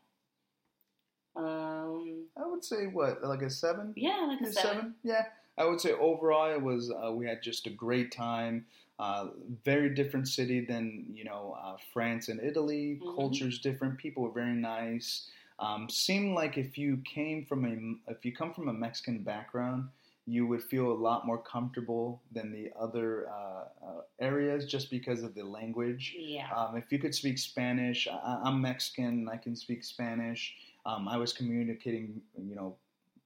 Um, 1.44 2.24
I 2.36 2.46
would 2.46 2.64
say 2.64 2.86
what, 2.86 3.22
like 3.22 3.42
a 3.42 3.50
seven? 3.50 3.92
yeah, 3.96 4.26
like 4.28 4.40
a 4.40 4.48
A 4.48 4.52
seven. 4.52 4.94
Yeah, 5.02 5.26
I 5.58 5.64
would 5.64 5.80
say 5.80 5.92
overall 5.92 6.50
it 6.52 6.62
was 6.62 6.90
uh, 6.90 7.12
we 7.12 7.26
had 7.26 7.42
just 7.42 7.66
a 7.66 7.70
great 7.70 8.12
time. 8.12 8.66
Uh, 8.98 9.28
very 9.64 9.94
different 9.94 10.28
city 10.28 10.60
than 10.64 11.06
you 11.14 11.24
know 11.24 11.56
uh, 11.62 11.76
France 11.92 12.28
and 12.28 12.40
Italy. 12.42 13.00
Mhm. 13.02 13.16
Culture's 13.16 13.58
different. 13.58 13.98
People 13.98 14.22
were 14.24 14.32
very 14.32 14.54
nice. 14.54 15.30
Um, 15.58 15.88
seemed 15.90 16.34
like 16.34 16.56
if 16.58 16.76
you 16.78 16.98
came 17.04 17.44
from 17.46 17.64
a 17.64 18.10
if 18.10 18.24
you 18.24 18.32
come 18.34 18.52
from 18.52 18.68
a 18.68 18.72
Mexican 18.72 19.22
background, 19.22 19.88
you 20.26 20.46
would 20.46 20.62
feel 20.62 20.92
a 20.92 20.94
lot 21.08 21.26
more 21.26 21.38
comfortable 21.38 22.22
than 22.32 22.52
the 22.52 22.70
other 22.78 23.28
uh, 23.28 23.64
uh, 23.86 24.00
areas 24.20 24.66
just 24.66 24.90
because 24.90 25.22
of 25.22 25.34
the 25.34 25.42
language. 25.42 26.14
Yeah. 26.18 26.50
Um, 26.54 26.76
if 26.76 26.92
you 26.92 26.98
could 26.98 27.14
speak 27.14 27.38
Spanish, 27.38 28.06
I, 28.06 28.40
I'm 28.44 28.60
Mexican. 28.60 29.28
I 29.30 29.36
can 29.36 29.56
speak 29.56 29.82
Spanish. 29.82 30.54
Um, 30.86 31.08
I 31.08 31.16
was 31.16 31.32
communicating, 31.32 32.20
you 32.36 32.54
know, 32.54 32.76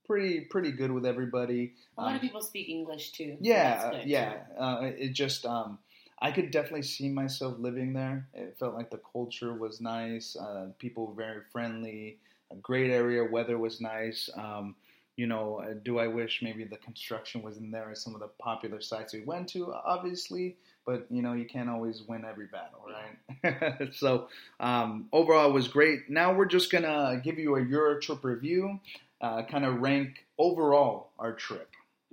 pretty 0.05 0.41
pretty 0.41 0.71
good 0.71 0.91
with 0.91 1.05
everybody. 1.05 1.73
A 1.97 2.01
lot 2.01 2.09
Um, 2.09 2.15
of 2.15 2.21
people 2.21 2.41
speak 2.41 2.69
English 2.69 3.11
too. 3.11 3.37
yeah, 3.39 3.91
that's 3.91 3.95
uh, 3.95 4.03
yeah. 4.05 4.37
Uh, 4.57 4.91
it 4.97 5.13
just 5.13 5.45
um, 5.45 5.79
I 6.19 6.31
could 6.31 6.51
definitely 6.51 6.83
see 6.83 7.09
myself 7.09 7.55
living 7.59 7.93
there. 7.93 8.27
It 8.33 8.55
felt 8.59 8.75
like 8.75 8.89
the 8.89 9.01
culture 9.11 9.53
was 9.53 9.81
nice. 9.81 10.35
Uh, 10.35 10.67
people 10.79 11.07
were 11.07 11.13
very 11.13 11.41
friendly. 11.51 12.19
A 12.51 12.55
great 12.55 12.91
area. 12.91 13.23
Weather 13.23 13.57
was 13.57 13.81
nice. 13.81 14.29
Um, 14.37 14.75
you 15.17 15.27
know, 15.27 15.61
uh, 15.63 15.73
do 15.83 15.99
I 15.99 16.07
wish 16.07 16.41
maybe 16.41 16.65
the 16.65 16.77
construction 16.77 17.41
was 17.41 17.57
in 17.57 17.71
there 17.71 17.89
at 17.91 17.97
some 17.97 18.15
of 18.15 18.19
the 18.21 18.27
popular 18.39 18.81
sites 18.81 19.13
we 19.13 19.21
went 19.21 19.47
to? 19.49 19.73
Obviously, 19.73 20.57
but 20.85 21.07
you 21.09 21.21
know, 21.21 21.33
you 21.33 21.45
can't 21.45 21.69
always 21.69 22.03
win 22.07 22.25
every 22.25 22.47
battle, 22.47 22.85
right? 22.85 23.93
so 23.93 24.27
um, 24.59 25.07
overall, 25.13 25.49
it 25.49 25.53
was 25.53 25.67
great. 25.67 26.09
Now 26.09 26.33
we're 26.33 26.45
just 26.45 26.71
gonna 26.71 27.21
give 27.23 27.39
you 27.39 27.55
a 27.55 27.63
Euro 27.65 27.99
trip 27.99 28.23
review, 28.23 28.79
uh, 29.21 29.43
kind 29.43 29.65
of 29.65 29.81
rank 29.81 30.25
overall 30.37 31.11
our 31.17 31.33
trip. 31.33 31.69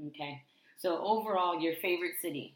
Okay. 0.09 0.43
So 0.79 1.03
overall, 1.05 1.61
your 1.61 1.75
favorite 1.77 2.15
city? 2.21 2.55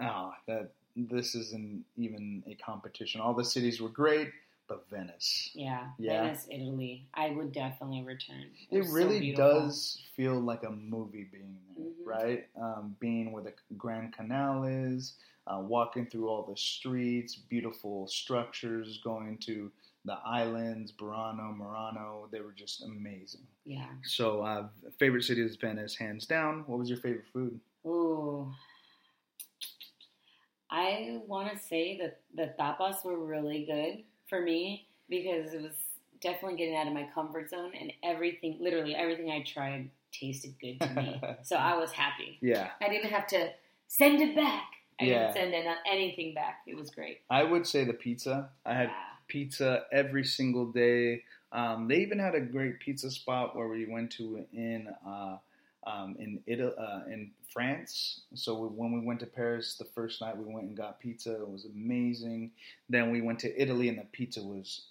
Oh, 0.00 0.32
that 0.46 0.70
this 0.96 1.34
isn't 1.34 1.84
even 1.96 2.42
a 2.46 2.54
competition. 2.54 3.20
All 3.20 3.34
the 3.34 3.44
cities 3.44 3.80
were 3.80 3.88
great, 3.88 4.30
but 4.68 4.88
Venice. 4.90 5.50
Yeah, 5.54 5.88
Yeah. 5.98 6.22
Venice, 6.24 6.46
Italy. 6.50 7.06
I 7.14 7.30
would 7.30 7.52
definitely 7.52 8.02
return. 8.04 8.44
It 8.70 8.84
so 8.84 8.92
really 8.92 9.20
beautiful. 9.20 9.62
does 9.62 10.00
feel 10.14 10.38
like 10.38 10.62
a 10.62 10.70
movie 10.70 11.24
being 11.24 11.58
there, 11.74 11.86
Mhm. 11.86 11.94
right? 12.04 12.48
Um, 12.56 12.96
being 13.00 13.32
where 13.32 13.42
the 13.42 13.54
Grand 13.76 14.12
Canal 14.12 14.64
is, 14.64 15.16
uh, 15.46 15.60
walking 15.66 16.06
through 16.06 16.28
all 16.28 16.42
the 16.44 16.56
streets, 16.56 17.34
beautiful 17.34 18.06
structures, 18.06 18.98
going 18.98 19.38
to 19.38 19.72
the 20.04 20.18
islands, 20.24 20.92
Burano, 20.92 21.54
Murano. 21.56 22.28
They 22.30 22.40
were 22.40 22.52
just 22.52 22.82
amazing. 22.82 23.46
Yeah. 23.64 23.90
So, 24.04 24.42
uh, 24.42 24.68
favorite 24.98 25.22
city 25.24 25.40
is 25.42 25.56
Venice, 25.56 25.96
hands 25.96 26.26
down. 26.26 26.64
What 26.66 26.78
was 26.78 26.88
your 26.88 26.98
favorite 26.98 27.26
food? 27.32 27.58
Ooh. 27.86 28.52
I 30.70 31.20
want 31.26 31.50
to 31.50 31.58
say 31.58 31.96
that 31.98 32.20
the 32.34 32.54
tapas 32.58 33.02
were 33.04 33.18
really 33.18 33.64
good 33.64 34.04
for 34.28 34.40
me 34.40 34.86
because 35.08 35.52
it 35.52 35.62
was 35.62 35.72
definitely 36.20 36.56
getting 36.56 36.76
out 36.76 36.86
of 36.86 36.92
my 36.92 37.08
comfort 37.14 37.50
zone 37.50 37.72
and 37.78 37.92
everything, 38.02 38.58
literally 38.60 38.94
everything 38.94 39.30
I 39.30 39.42
tried 39.42 39.90
tasted 40.12 40.54
good 40.60 40.80
to 40.80 40.88
me. 40.94 41.20
so 41.42 41.56
I 41.56 41.76
was 41.76 41.92
happy. 41.92 42.38
Yeah, 42.40 42.70
I 42.80 42.88
didn't 42.88 43.10
have 43.10 43.26
to 43.28 43.50
send 43.88 44.20
it 44.20 44.34
back. 44.34 44.64
I 45.00 45.04
Yeah. 45.04 45.32
didn't 45.32 45.52
send 45.52 45.76
anything 45.90 46.34
back. 46.34 46.62
It 46.66 46.76
was 46.76 46.90
great. 46.90 47.20
I 47.30 47.44
would 47.44 47.66
say 47.66 47.84
the 47.84 47.92
pizza. 47.92 48.50
I 48.64 48.74
had 48.74 48.88
Yeah. 48.88 49.04
pizza 49.28 49.84
every 49.92 50.24
single 50.24 50.72
day. 50.72 51.22
Um, 51.52 51.88
they 51.88 51.96
even 52.00 52.18
had 52.18 52.34
a 52.34 52.40
great 52.40 52.80
pizza 52.80 53.10
spot 53.10 53.56
where 53.56 53.68
we 53.68 53.86
went 53.86 54.10
to 54.12 54.44
in 54.52 54.88
uh, 55.06 55.38
um, 55.88 56.16
in 56.18 56.40
Italy, 56.46 56.72
uh, 56.78 57.00
in 57.10 57.30
France. 57.52 58.20
So 58.34 58.54
we, 58.58 58.68
when 58.68 58.92
we 58.92 59.00
went 59.00 59.20
to 59.20 59.26
Paris 59.26 59.76
the 59.76 59.84
first 59.86 60.20
night, 60.20 60.36
we 60.36 60.52
went 60.52 60.66
and 60.66 60.76
got 60.76 61.00
pizza. 61.00 61.34
It 61.40 61.48
was 61.48 61.64
amazing. 61.64 62.50
Then 62.88 63.10
we 63.10 63.20
went 63.20 63.38
to 63.40 63.60
Italy, 63.62 63.88
and 63.88 63.98
the 63.98 64.04
pizza 64.12 64.42
was 64.42 64.86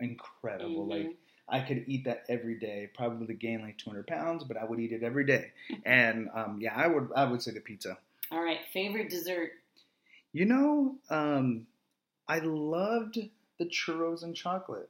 incredible. 0.00 0.86
Mhm. 0.86 0.90
Like 0.90 1.16
I 1.48 1.60
could 1.60 1.84
eat 1.86 2.04
that 2.04 2.24
every 2.28 2.58
day. 2.58 2.88
Probably 2.94 3.34
gain 3.34 3.60
like 3.62 3.76
200 3.78 4.06
pounds, 4.06 4.44
but 4.44 4.56
I 4.56 4.64
would 4.64 4.80
eat 4.80 4.92
it 4.92 5.02
every 5.02 5.24
day. 5.24 5.52
and 5.84 6.30
um, 6.34 6.58
yeah, 6.60 6.74
I 6.74 6.86
would 6.86 7.10
I 7.14 7.24
would 7.24 7.42
say 7.42 7.52
the 7.52 7.60
pizza. 7.60 7.98
All 8.32 8.42
right. 8.42 8.60
Favorite 8.72 9.10
dessert? 9.10 9.52
You 10.32 10.44
know, 10.44 10.96
um, 11.10 11.66
I 12.28 12.38
loved 12.38 13.18
the 13.58 13.66
churros 13.66 14.22
and 14.22 14.34
chocolate. 14.34 14.88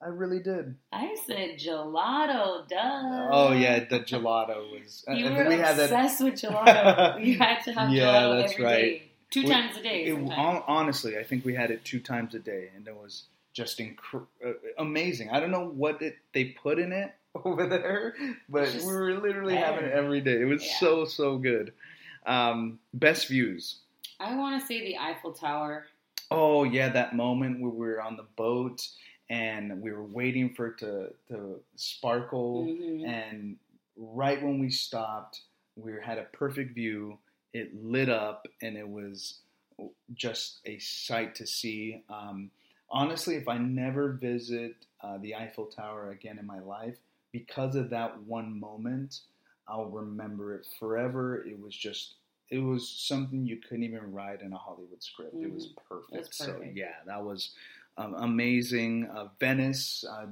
I 0.00 0.08
really 0.08 0.38
did. 0.40 0.76
I 0.92 1.16
said 1.26 1.58
gelato. 1.58 2.68
Duh. 2.68 3.28
Oh 3.32 3.52
yeah, 3.52 3.80
the 3.84 4.00
gelato 4.00 4.70
was. 4.70 5.04
You 5.08 5.26
uh, 5.26 5.32
were 5.34 5.48
we 5.48 5.56
had 5.56 5.76
that. 5.76 5.84
obsessed 5.84 6.22
with 6.22 6.34
gelato. 6.34 7.24
you 7.24 7.36
had 7.38 7.60
to 7.64 7.72
have 7.72 7.90
Yeah, 7.90 8.04
gelato 8.04 8.40
that's 8.40 8.52
every 8.52 8.64
right. 8.64 8.80
day. 8.82 9.02
Two 9.30 9.42
We- 9.42 9.50
times 9.50 9.76
a 9.76 9.82
day. 9.82 10.04
It, 10.04 10.32
honestly, 10.38 11.18
I 11.18 11.24
think 11.24 11.44
we 11.44 11.54
had 11.54 11.70
it 11.70 11.84
two 11.84 12.00
times 12.00 12.34
a 12.34 12.38
day, 12.38 12.70
and 12.76 12.86
it 12.86 12.94
was 12.94 13.24
just 13.52 13.78
incre- 13.80 14.26
uh, 14.44 14.52
amazing. 14.78 15.30
I 15.30 15.40
don't 15.40 15.50
know 15.50 15.68
what 15.68 16.00
it, 16.00 16.16
they 16.32 16.44
put 16.44 16.78
in 16.78 16.92
it 16.92 17.12
over 17.44 17.66
there, 17.66 18.14
but 18.48 18.72
we 18.74 18.86
were 18.86 19.14
literally 19.14 19.56
having 19.56 19.84
it 19.84 19.92
every 19.92 20.20
day. 20.20 20.40
It 20.40 20.44
was 20.46 20.64
Yeah. 20.64 20.78
so 20.78 21.04
so 21.06 21.38
good. 21.38 21.72
Um, 22.24 22.78
best 22.94 23.26
views. 23.28 23.78
I 24.20 24.36
want 24.36 24.60
to 24.60 24.66
say 24.66 24.80
the 24.80 24.96
Eiffel 24.98 25.32
Tower. 25.32 25.86
Oh 26.30 26.62
yeah, 26.64 26.90
that 26.90 27.16
moment 27.16 27.60
where 27.60 27.70
we 27.70 27.86
were 27.86 28.00
on 28.02 28.16
the 28.16 28.26
boat 28.36 28.86
and 29.30 29.80
we 29.82 29.92
were 29.92 30.04
waiting 30.04 30.54
for 30.54 30.68
it 30.68 30.78
to 30.78 31.12
to 31.28 31.60
sparkle, 31.76 32.64
Mhm. 32.64 33.06
and 33.06 33.58
right 33.96 34.42
when 34.42 34.58
we 34.58 34.70
stopped, 34.70 35.42
we 35.76 35.92
had 36.02 36.18
a 36.18 36.24
perfect 36.24 36.74
view. 36.74 37.18
It 37.52 37.74
lit 37.74 38.08
up, 38.08 38.46
and 38.62 38.76
it 38.76 38.88
was 38.88 39.40
just 40.14 40.60
a 40.64 40.78
sight 40.78 41.34
to 41.36 41.46
see. 41.46 42.02
Um, 42.08 42.50
honestly, 42.90 43.36
if 43.36 43.48
I 43.48 43.58
never 43.58 44.12
visit 44.12 44.74
uh, 45.00 45.18
the 45.18 45.34
Eiffel 45.36 45.66
Tower 45.66 46.10
again 46.10 46.38
in 46.38 46.46
my 46.46 46.58
life, 46.60 46.98
because 47.32 47.76
of 47.76 47.90
that 47.90 48.20
one 48.22 48.58
moment, 48.58 49.20
I'll 49.68 49.86
remember 49.86 50.54
it 50.54 50.66
forever. 50.78 51.44
It 51.44 51.60
was 51.60 51.76
just, 51.76 52.14
it 52.50 52.58
was 52.58 52.88
something 52.88 53.46
you 53.46 53.58
couldn't 53.58 53.84
even 53.84 54.12
write 54.12 54.40
in 54.42 54.52
a 54.52 54.58
Hollywood 54.58 55.02
script. 55.02 55.34
It 55.34 55.52
was 55.52 55.68
perfect. 55.88 56.12
It 56.14 56.18
was 56.18 56.36
So 56.36 56.62
yeah, 56.74 56.94
that 57.06 57.22
was 57.22 57.54
um, 57.98 58.14
amazing. 58.14 59.08
Uh, 59.14 59.28
Venice, 59.40 60.04
uh, 60.10 60.26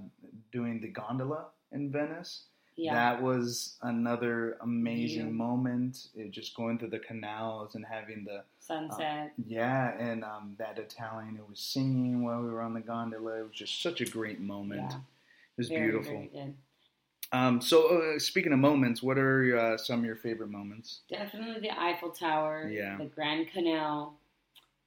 doing 0.52 0.80
the 0.80 0.88
gondola 0.88 1.46
in 1.72 1.90
Venice. 1.90 2.44
Yeah. 2.78 2.92
That 2.92 3.22
was 3.22 3.76
another 3.82 4.58
amazing 4.60 5.24
View. 5.26 5.32
moment. 5.34 6.08
It, 6.14 6.30
just 6.30 6.54
going 6.54 6.78
through 6.78 6.90
the 6.90 6.98
canals 6.98 7.74
and 7.74 7.84
having 7.86 8.24
the 8.24 8.42
Sunset. 8.58 9.32
yeah, 9.46 9.96
and 9.98 10.22
um, 10.22 10.56
that 10.58 10.78
Italian 10.78 11.36
who 11.36 11.44
was 11.48 11.58
singing 11.58 12.22
while 12.22 12.42
we 12.42 12.48
were 12.50 12.60
on 12.60 12.74
the 12.74 12.80
gondola. 12.80 13.38
It 13.40 13.42
was 13.44 13.52
just 13.54 13.82
such 13.82 14.00
a 14.02 14.04
great 14.04 14.40
moment. 14.40 14.82
yeah. 14.90 14.96
It 14.98 15.56
was 15.56 15.68
Very, 15.68 15.90
beautiful. 15.90 16.26
very. 16.34 16.52
Um, 17.32 17.60
so, 17.62 18.14
uh, 18.14 18.18
speaking 18.18 18.52
of 18.52 18.58
moments, 18.58 19.02
what 19.02 19.16
are 19.18 19.58
uh, 19.58 19.76
some 19.78 20.00
of 20.00 20.04
your 20.04 20.16
favorite 20.16 20.50
moments? 20.50 21.00
Definitely 21.08 21.60
the 21.62 21.70
Eiffel 21.80 22.10
Tower. 22.10 22.68
Yeah. 22.70 22.98
The 22.98 23.06
Grand 23.06 23.48
Canal. 23.52 24.18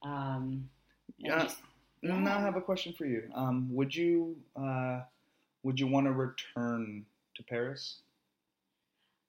Um, 0.02 0.70
Yeah. 1.18 1.42
just- 1.42 1.58
And 2.02 2.24
Now 2.24 2.38
I 2.38 2.40
have 2.40 2.56
a 2.56 2.60
question 2.60 2.92
for 2.92 3.04
you. 3.04 3.30
Um, 3.34 3.68
would 3.74 3.94
you 3.94 4.36
uh, 4.56 5.00
would 5.62 5.78
you 5.78 5.86
want 5.86 6.06
to 6.06 6.12
return 6.12 7.04
to 7.36 7.42
Paris? 7.42 7.98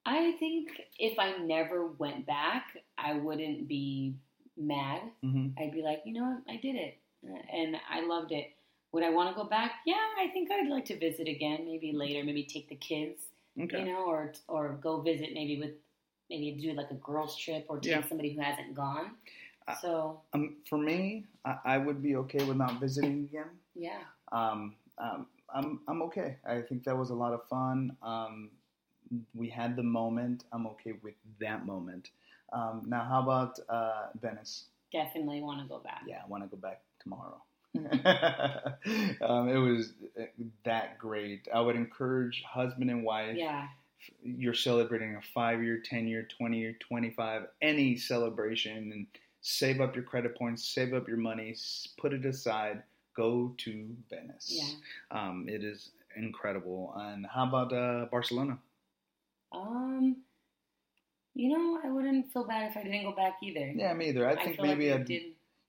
I 0.06 0.34
think 0.40 0.70
if 0.98 1.20
I 1.20 1.38
never 1.38 1.88
went 1.88 2.26
back, 2.26 2.78
I 2.98 3.14
wouldn't 3.14 3.68
be 3.68 4.16
mad. 4.58 5.02
hmm 5.22 5.50
I'd 5.60 5.72
be 5.74 5.82
like, 5.84 6.02
you 6.06 6.14
know 6.14 6.24
what, 6.24 6.54
I 6.54 6.58
did 6.58 6.76
it, 6.76 6.98
and 7.54 7.76
I 7.90 8.02
loved 8.06 8.32
it. 8.32 8.52
Would 8.94 9.04
I 9.04 9.10
want 9.10 9.30
to 9.36 9.42
go 9.42 9.48
back? 9.48 9.72
Yeah, 9.86 9.96
I 10.20 10.28
think 10.34 10.50
I'd 10.52 10.68
like 10.70 10.86
to 10.86 10.98
visit 11.00 11.28
again. 11.28 11.66
Maybe 11.66 11.92
later. 11.94 12.24
Maybe 12.24 12.44
take 12.44 12.68
the 12.70 12.76
kids, 12.76 13.22
Okay. 13.62 13.80
you 13.80 13.86
know, 13.86 14.06
or 14.06 14.34
or 14.48 14.80
go 14.82 15.02
visit 15.02 15.30
maybe 15.34 15.60
with 15.60 15.72
maybe 16.30 16.52
do 16.62 16.72
like 16.74 16.90
a 16.92 16.96
girls 16.96 17.38
trip 17.38 17.66
or 17.70 17.78
take 17.80 17.92
Yeah. 17.92 18.08
somebody 18.08 18.34
who 18.34 18.42
hasn't 18.42 18.74
gone. 18.74 19.12
So 19.76 20.22
Um, 20.34 20.58
for 20.68 20.78
me, 20.78 21.26
I, 21.46 21.58
I 21.66 21.78
would 21.78 22.02
be 22.02 22.16
okay 22.18 22.44
with 22.44 22.58
not 22.58 22.80
visiting 22.80 23.26
again. 23.30 23.50
yeah, 23.76 24.02
um, 24.32 24.76
um, 24.98 25.28
I'm 25.54 25.80
I'm 25.88 26.02
okay. 26.04 26.38
I 26.46 26.62
think 26.62 26.84
that 26.86 26.98
was 26.98 27.10
a 27.10 27.16
lot 27.16 27.34
of 27.34 27.48
fun. 27.48 27.96
Um, 28.02 28.52
we 29.34 29.50
had 29.50 29.76
the 29.76 29.84
moment. 29.84 30.46
I'm 30.54 30.66
okay 30.68 30.94
with 31.04 31.16
that 31.40 31.66
moment. 31.66 32.10
Um, 32.54 32.84
now, 32.88 33.04
how 33.04 33.22
about 33.22 33.60
uh, 33.70 34.08
Venice? 34.22 34.66
definitely 34.92 35.42
want 35.42 35.62
to 35.62 35.68
go 35.68 35.80
back. 35.80 36.02
Yeah, 36.06 36.20
I 36.24 36.28
want 36.28 36.44
to 36.44 36.50
go 36.50 36.58
back 36.58 36.82
tomorrow. 37.02 37.42
um, 39.22 39.48
it 39.48 39.58
was 39.58 39.94
uh, 40.20 40.24
that 40.66 40.98
great. 40.98 41.48
I 41.54 41.62
would 41.62 41.76
encourage 41.78 42.44
husband 42.44 42.90
and 42.90 43.04
wife. 43.04 43.38
Yeah, 43.38 43.68
You're 44.24 44.54
celebrating 44.54 45.16
a 45.16 45.22
five 45.34 45.64
year, 45.64 45.82
ten 45.84 46.08
year, 46.08 46.28
twenty 46.38 46.58
year, 46.60 46.76
twenty 46.80 47.12
five, 47.12 47.44
any 47.62 47.96
celebration, 47.98 48.92
and 48.92 49.08
save 49.42 49.82
up 49.82 49.96
your 49.96 50.04
credit 50.04 50.38
points, 50.38 50.64
save 50.68 50.94
up 50.94 51.08
your 51.08 51.18
money, 51.18 51.56
put 52.00 52.14
it 52.14 52.26
aside. 52.26 52.84
Go 53.16 53.54
to 53.58 53.90
Venice. 54.10 54.48
yeah. 54.50 55.20
Um, 55.20 55.46
it 55.50 55.64
is 55.66 55.92
incredible. 56.16 56.94
And 56.98 57.26
how 57.26 57.46
about 57.46 57.74
uh, 57.74 58.06
Barcelona? 58.10 58.58
Um, 59.52 60.18
you 61.34 61.50
know, 61.50 61.80
I 61.84 61.90
wouldn't 61.92 62.32
feel 62.32 62.46
bad 62.46 62.72
if 62.72 62.78
I 62.78 62.84
didn't 62.84 63.04
go 63.04 63.12
back 63.12 63.38
either. 63.44 63.72
Yeah, 63.76 63.94
me 63.94 64.10
either. 64.10 64.28
I 64.28 64.36
think 64.36 64.56
feel 64.58 64.66
maybe 64.66 64.92
like 64.92 65.02
I'd 65.02 65.06
did 65.08 65.22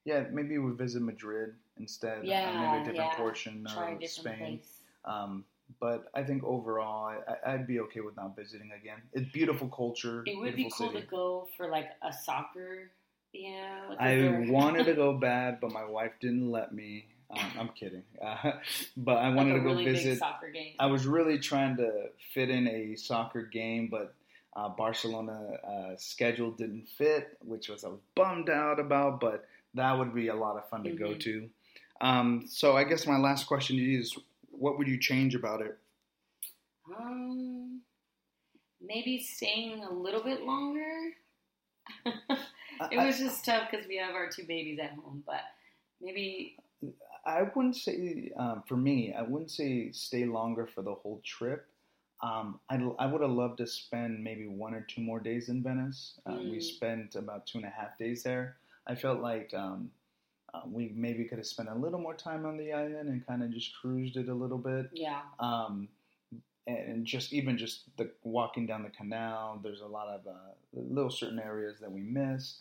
yeah 0.05 0.25
maybe 0.33 0.59
we 0.59 0.73
visit 0.73 1.03
Madrid 1.03 1.55
instead. 1.79 2.19
uh, 2.19 2.23
Yeah, 2.25 2.47
maybe 2.73 2.83
a 2.83 2.93
different 2.93 3.11
yeah. 3.13 3.17
portion 3.17 3.67
try 3.73 3.91
of 3.93 4.09
Spain. 4.09 4.61
Um, 5.05 5.45
but 5.81 6.07
I 6.15 6.23
think 6.23 6.45
overall, 6.45 7.13
I, 7.27 7.53
I'd 7.53 7.67
be 7.67 7.81
okay 7.81 8.01
with 8.01 8.17
not 8.17 8.37
visiting 8.37 8.71
again. 8.79 8.99
It's 9.13 9.31
beautiful 9.33 9.69
culture. 9.69 10.23
It 10.27 10.37
would 10.39 10.55
be 10.55 10.71
cool 10.77 10.89
city. 10.89 11.01
to 11.01 11.07
go 11.07 11.49
for 11.57 11.69
like 11.69 11.91
a 12.03 12.13
soccer, 12.13 12.91
like 13.89 14.01
I 14.01 14.29
wanted 14.49 14.85
to 14.87 14.95
go 14.95 15.13
bad, 15.19 15.61
but 15.61 15.73
my 15.73 15.85
wife 15.85 16.13
didn't 16.21 16.51
let 16.51 16.73
me. 16.75 17.07
Um, 17.31 17.53
I'm 17.59 17.69
kidding. 17.69 18.03
Uh, 18.23 18.53
but 18.97 19.17
I 19.19 19.31
wanted 19.31 19.53
a 19.53 19.55
to 19.55 19.61
go 19.61 19.73
really 19.73 19.85
visit. 19.85 20.19
soccer 20.19 20.51
game. 20.51 20.75
I 20.79 20.87
was 20.87 21.07
really 21.07 21.39
trying 21.39 21.77
to 21.79 22.09
fit 22.35 22.51
in 22.51 22.67
a 22.69 22.95
soccer 22.97 23.43
game, 23.43 23.89
but 23.91 24.15
uh, 24.55 24.69
Barcelona 24.69 25.57
uh, 25.67 25.97
schedule 25.97 26.51
didn't 26.53 26.89
fit, 26.97 27.37
which 27.45 27.69
was 27.69 27.85
I 27.85 27.89
was 27.89 28.01
bummed 28.15 28.49
out 28.51 28.79
about. 28.79 29.21
But 29.21 29.47
that 29.75 29.99
would 29.99 30.15
be 30.15 30.29
a 30.29 30.35
lot 30.35 30.57
of 30.57 30.69
fun 30.69 30.85
to 30.85 30.91
go 30.91 31.11
Mhm. 31.11 31.21
to. 31.21 31.51
Um, 32.01 32.45
so 32.49 32.77
I 32.77 32.85
guess 32.85 33.07
my 33.07 33.17
last 33.19 33.47
question 33.47 33.77
to 33.77 33.83
you 33.83 34.01
is, 34.01 34.17
what 34.51 34.79
would 34.79 34.89
you 34.89 34.99
change 34.99 35.35
about 35.35 35.61
it? 35.63 35.77
Um, 36.97 37.83
maybe 38.81 39.19
staying 39.23 39.83
a 39.85 39.93
little 39.93 40.23
bit 40.23 40.43
longer. 40.45 41.13
it 42.91 42.97
was 42.99 43.19
just 43.19 43.45
tough 43.45 43.69
because 43.71 43.87
we 43.87 43.97
have 43.97 44.15
our 44.15 44.29
two 44.29 44.45
babies 44.45 44.79
at 44.83 44.91
home, 44.91 45.23
but 45.27 45.41
maybe 46.01 46.57
I 47.25 47.43
wouldn't 47.43 47.77
say 47.77 48.33
um, 48.37 48.63
for 48.67 48.77
me. 48.77 49.15
I 49.17 49.23
wouldn't 49.23 49.51
say 49.51 49.93
stay 49.93 50.25
longer 50.25 50.67
for 50.67 50.83
the 50.83 50.95
whole 50.95 51.21
trip. 51.25 51.67
Um, 52.23 52.61
I, 52.71 52.77
I 52.99 53.07
would 53.07 53.21
have 53.21 53.31
loved 53.31 53.59
to 53.59 53.67
spend 53.67 54.23
maybe 54.23 54.47
one 54.47 54.75
or 54.75 54.83
two 54.83 55.01
more 55.03 55.19
days 55.21 55.49
in 55.49 55.63
Venice. 55.63 56.21
Uh, 56.27 56.35
We 56.39 56.59
Mm. 56.59 56.63
spent 56.63 57.15
about 57.17 57.47
two 57.47 57.59
and 57.59 57.67
a 57.67 57.71
half 57.71 57.99
days 57.99 58.23
there. 58.23 58.57
I 58.87 58.95
felt 58.95 59.21
like 59.21 59.53
um, 59.55 59.91
uh, 60.55 60.63
we 60.67 60.93
maybe 60.95 61.25
could 61.25 61.39
have 61.39 61.47
spent 61.47 61.69
a 61.69 61.75
little 61.75 61.99
more 62.01 62.15
time 62.15 62.47
on 62.47 62.57
the 62.57 62.73
island 62.73 63.09
and 63.09 63.27
kind 63.27 63.43
of 63.43 63.51
just 63.51 63.75
cruised 63.81 64.17
it 64.17 64.29
a 64.29 64.35
little 64.35 64.59
bit. 64.59 64.91
Yeah. 64.93 65.23
Um, 65.41 65.89
and 66.69 67.05
just 67.05 67.33
even 67.33 67.59
just 67.59 67.85
the 67.97 68.09
walking 68.23 68.67
down 68.67 68.85
the 68.85 68.91
canal, 68.91 69.59
there's 69.63 69.81
a 69.81 69.87
lot 69.87 70.07
of 70.07 70.25
uh, 70.27 70.33
little 70.73 71.11
certain 71.11 71.41
areas 71.41 71.81
that 71.81 71.91
we 71.91 72.01
missed. 72.03 72.59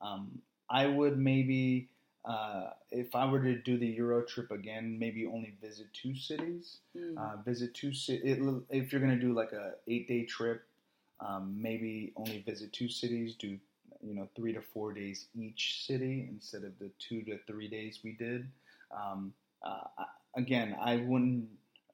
Um, 0.00 0.40
I 0.70 0.86
would 0.86 1.18
maybe, 1.18 1.88
uh, 2.24 2.70
if 2.90 3.14
I 3.14 3.30
were 3.30 3.42
to 3.42 3.56
do 3.56 3.78
the 3.78 3.86
Euro 3.86 4.22
trip 4.22 4.50
again, 4.50 4.98
maybe 4.98 5.26
only 5.26 5.54
visit 5.62 5.86
two 5.92 6.14
cities. 6.14 6.78
Mm. 6.96 7.16
Uh, 7.16 7.42
visit 7.44 7.74
two 7.74 7.92
cities. 7.92 8.38
If 8.70 8.92
you're 8.92 9.00
gonna 9.00 9.16
do 9.16 9.32
like 9.32 9.52
a 9.52 9.72
eight 9.86 10.08
day 10.08 10.24
trip, 10.24 10.64
um, 11.20 11.56
maybe 11.60 12.12
only 12.16 12.42
visit 12.46 12.72
two 12.72 12.88
cities. 12.88 13.34
Do 13.34 13.58
you 14.02 14.14
know 14.14 14.28
three 14.36 14.52
to 14.52 14.60
four 14.60 14.92
days 14.92 15.26
each 15.34 15.84
city 15.84 16.28
instead 16.30 16.64
of 16.64 16.78
the 16.78 16.90
two 16.98 17.22
to 17.22 17.38
three 17.46 17.68
days 17.68 18.00
we 18.04 18.12
did. 18.12 18.48
Um, 18.90 19.32
uh, 19.62 20.04
again, 20.36 20.76
I 20.80 20.96
wouldn't. 20.96 21.46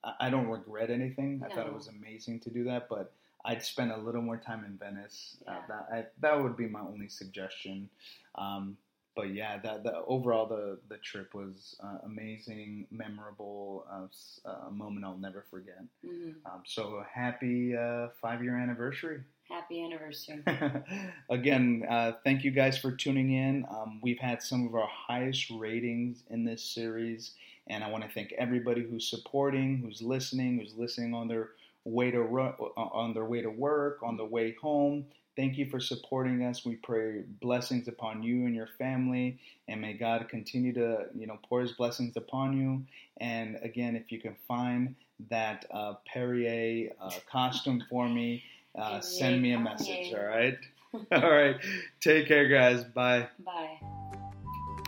I 0.02 0.12
I 0.20 0.30
don't 0.30 0.48
regret 0.48 0.90
anything. 0.90 1.42
I 1.44 1.54
thought 1.54 1.66
it 1.66 1.74
was 1.74 1.88
amazing 1.88 2.40
to 2.40 2.50
do 2.50 2.64
that, 2.64 2.88
but 2.88 3.12
I'd 3.44 3.62
spend 3.62 3.92
a 3.92 3.96
little 3.98 4.22
more 4.22 4.38
time 4.38 4.64
in 4.64 4.78
Venice. 4.78 5.36
Uh, 5.46 5.58
that 5.68 5.88
I, 5.92 6.04
that 6.20 6.42
would 6.42 6.56
be 6.56 6.66
my 6.66 6.80
only 6.80 7.08
suggestion. 7.08 7.88
Um, 8.36 8.76
but 9.16 9.32
yeah, 9.32 9.58
that 9.58 9.84
the 9.84 10.02
overall 10.06 10.46
the 10.46 10.78
the 10.88 10.96
trip 10.98 11.34
was 11.34 11.76
uh, 11.82 11.98
amazing, 12.04 12.86
memorable, 12.90 13.86
uh, 13.90 14.06
uh, 14.48 14.68
a 14.68 14.70
moment 14.70 15.04
I'll 15.04 15.18
never 15.18 15.44
forget. 15.50 15.82
Mhm. 16.04 16.34
Um, 16.46 16.62
so 16.64 17.04
happy 17.12 17.76
uh, 17.76 18.08
five 18.20 18.42
year 18.42 18.56
anniversary. 18.58 19.22
Happy 19.48 19.84
anniversary. 19.84 20.42
Again, 21.30 21.84
uh, 21.88 22.12
thank 22.24 22.44
you 22.44 22.50
guys 22.50 22.78
for 22.78 22.90
tuning 22.90 23.32
in. 23.32 23.66
Um, 23.70 24.00
we've 24.02 24.18
had 24.18 24.42
some 24.42 24.66
of 24.66 24.74
our 24.74 24.88
highest 24.88 25.50
ratings 25.50 26.24
in 26.30 26.44
this 26.44 26.64
series, 26.64 27.34
and 27.66 27.84
I 27.84 27.90
want 27.90 28.04
to 28.04 28.10
thank 28.10 28.32
everybody 28.32 28.82
who's 28.82 29.06
supporting, 29.08 29.76
who's 29.76 30.00
listening, 30.00 30.58
who's 30.58 30.74
listening 30.74 31.12
on 31.12 31.28
their 31.28 31.50
way 31.84 32.10
to 32.10 32.22
run, 32.22 32.54
on 32.76 33.14
their 33.14 33.24
way 33.24 33.42
to 33.42 33.50
work, 33.50 33.98
on 34.02 34.16
the 34.16 34.24
way 34.24 34.56
home. 34.60 35.06
Thank 35.36 35.58
you 35.58 35.68
for 35.68 35.80
supporting 35.80 36.44
us. 36.44 36.64
We 36.64 36.76
pray 36.76 37.22
blessings 37.40 37.88
upon 37.88 38.22
you 38.22 38.46
and 38.46 38.54
your 38.54 38.68
family, 38.78 39.38
and 39.66 39.80
may 39.80 39.94
God 39.94 40.28
continue 40.28 40.72
to 40.74 41.06
you 41.14 41.26
know 41.26 41.38
pour 41.48 41.60
His 41.60 41.72
blessings 41.72 42.16
upon 42.16 42.56
you. 42.56 42.84
And 43.18 43.58
again, 43.62 43.96
if 43.96 44.12
you 44.12 44.20
can 44.20 44.36
find 44.46 44.94
that 45.30 45.66
uh, 45.72 45.94
Perrier 46.06 46.90
uh, 47.00 47.10
costume 47.30 47.82
for 47.90 48.08
me, 48.08 48.44
uh, 48.78 49.00
send 49.00 49.42
me 49.42 49.52
a 49.52 49.58
message. 49.58 50.12
All 50.14 50.24
right. 50.24 50.58
All 51.12 51.30
right. 51.30 51.56
Take 52.00 52.28
care, 52.28 52.48
guys. 52.48 52.84
Bye. 52.84 53.28
Bye. 53.44 53.80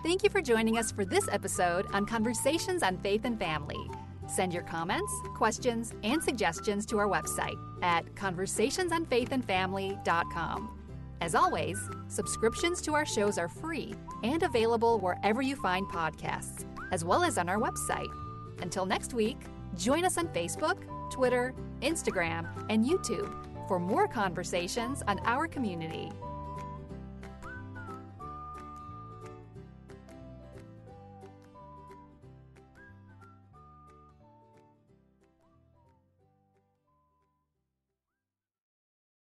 Thank 0.05 0.23
you 0.23 0.31
for 0.31 0.41
joining 0.41 0.79
us 0.79 0.93
for 0.93 1.05
this 1.05 1.27
episode 1.33 1.87
on 1.93 2.07
Conversations 2.07 2.85
on 2.85 2.99
Faith 2.99 3.23
and 3.25 3.39
Family. 3.39 3.91
Send 4.27 4.53
your 4.53 4.65
comments, 4.65 5.13
questions, 5.35 5.95
and 6.03 6.23
suggestions 6.23 6.85
to 6.87 6.99
our 6.99 7.07
website 7.07 7.57
at 7.83 8.05
conversationsonfaithandfamily.com. 8.15 10.79
As 11.21 11.35
always, 11.35 11.79
subscriptions 12.09 12.83
to 12.83 12.95
our 12.95 13.07
shows 13.07 13.39
are 13.39 13.49
free 13.49 13.95
and 14.23 14.43
available 14.43 14.99
wherever 14.99 15.41
you 15.41 15.57
find 15.57 15.87
podcasts, 15.87 16.67
as 16.93 17.05
well 17.05 17.23
as 17.23 17.39
on 17.39 17.49
our 17.49 17.59
website. 17.59 18.11
Until 18.61 18.85
next 18.85 19.15
week, 19.15 19.39
join 19.77 20.05
us 20.05 20.19
on 20.19 20.29
Facebook, 20.29 20.77
Twitter, 21.11 21.55
Instagram, 21.81 22.47
and 22.69 22.85
YouTube 22.85 23.33
for 23.69 23.79
more 23.79 24.07
conversations 24.07 25.03
on 25.07 25.19
our 25.25 25.49
community. 25.49 26.11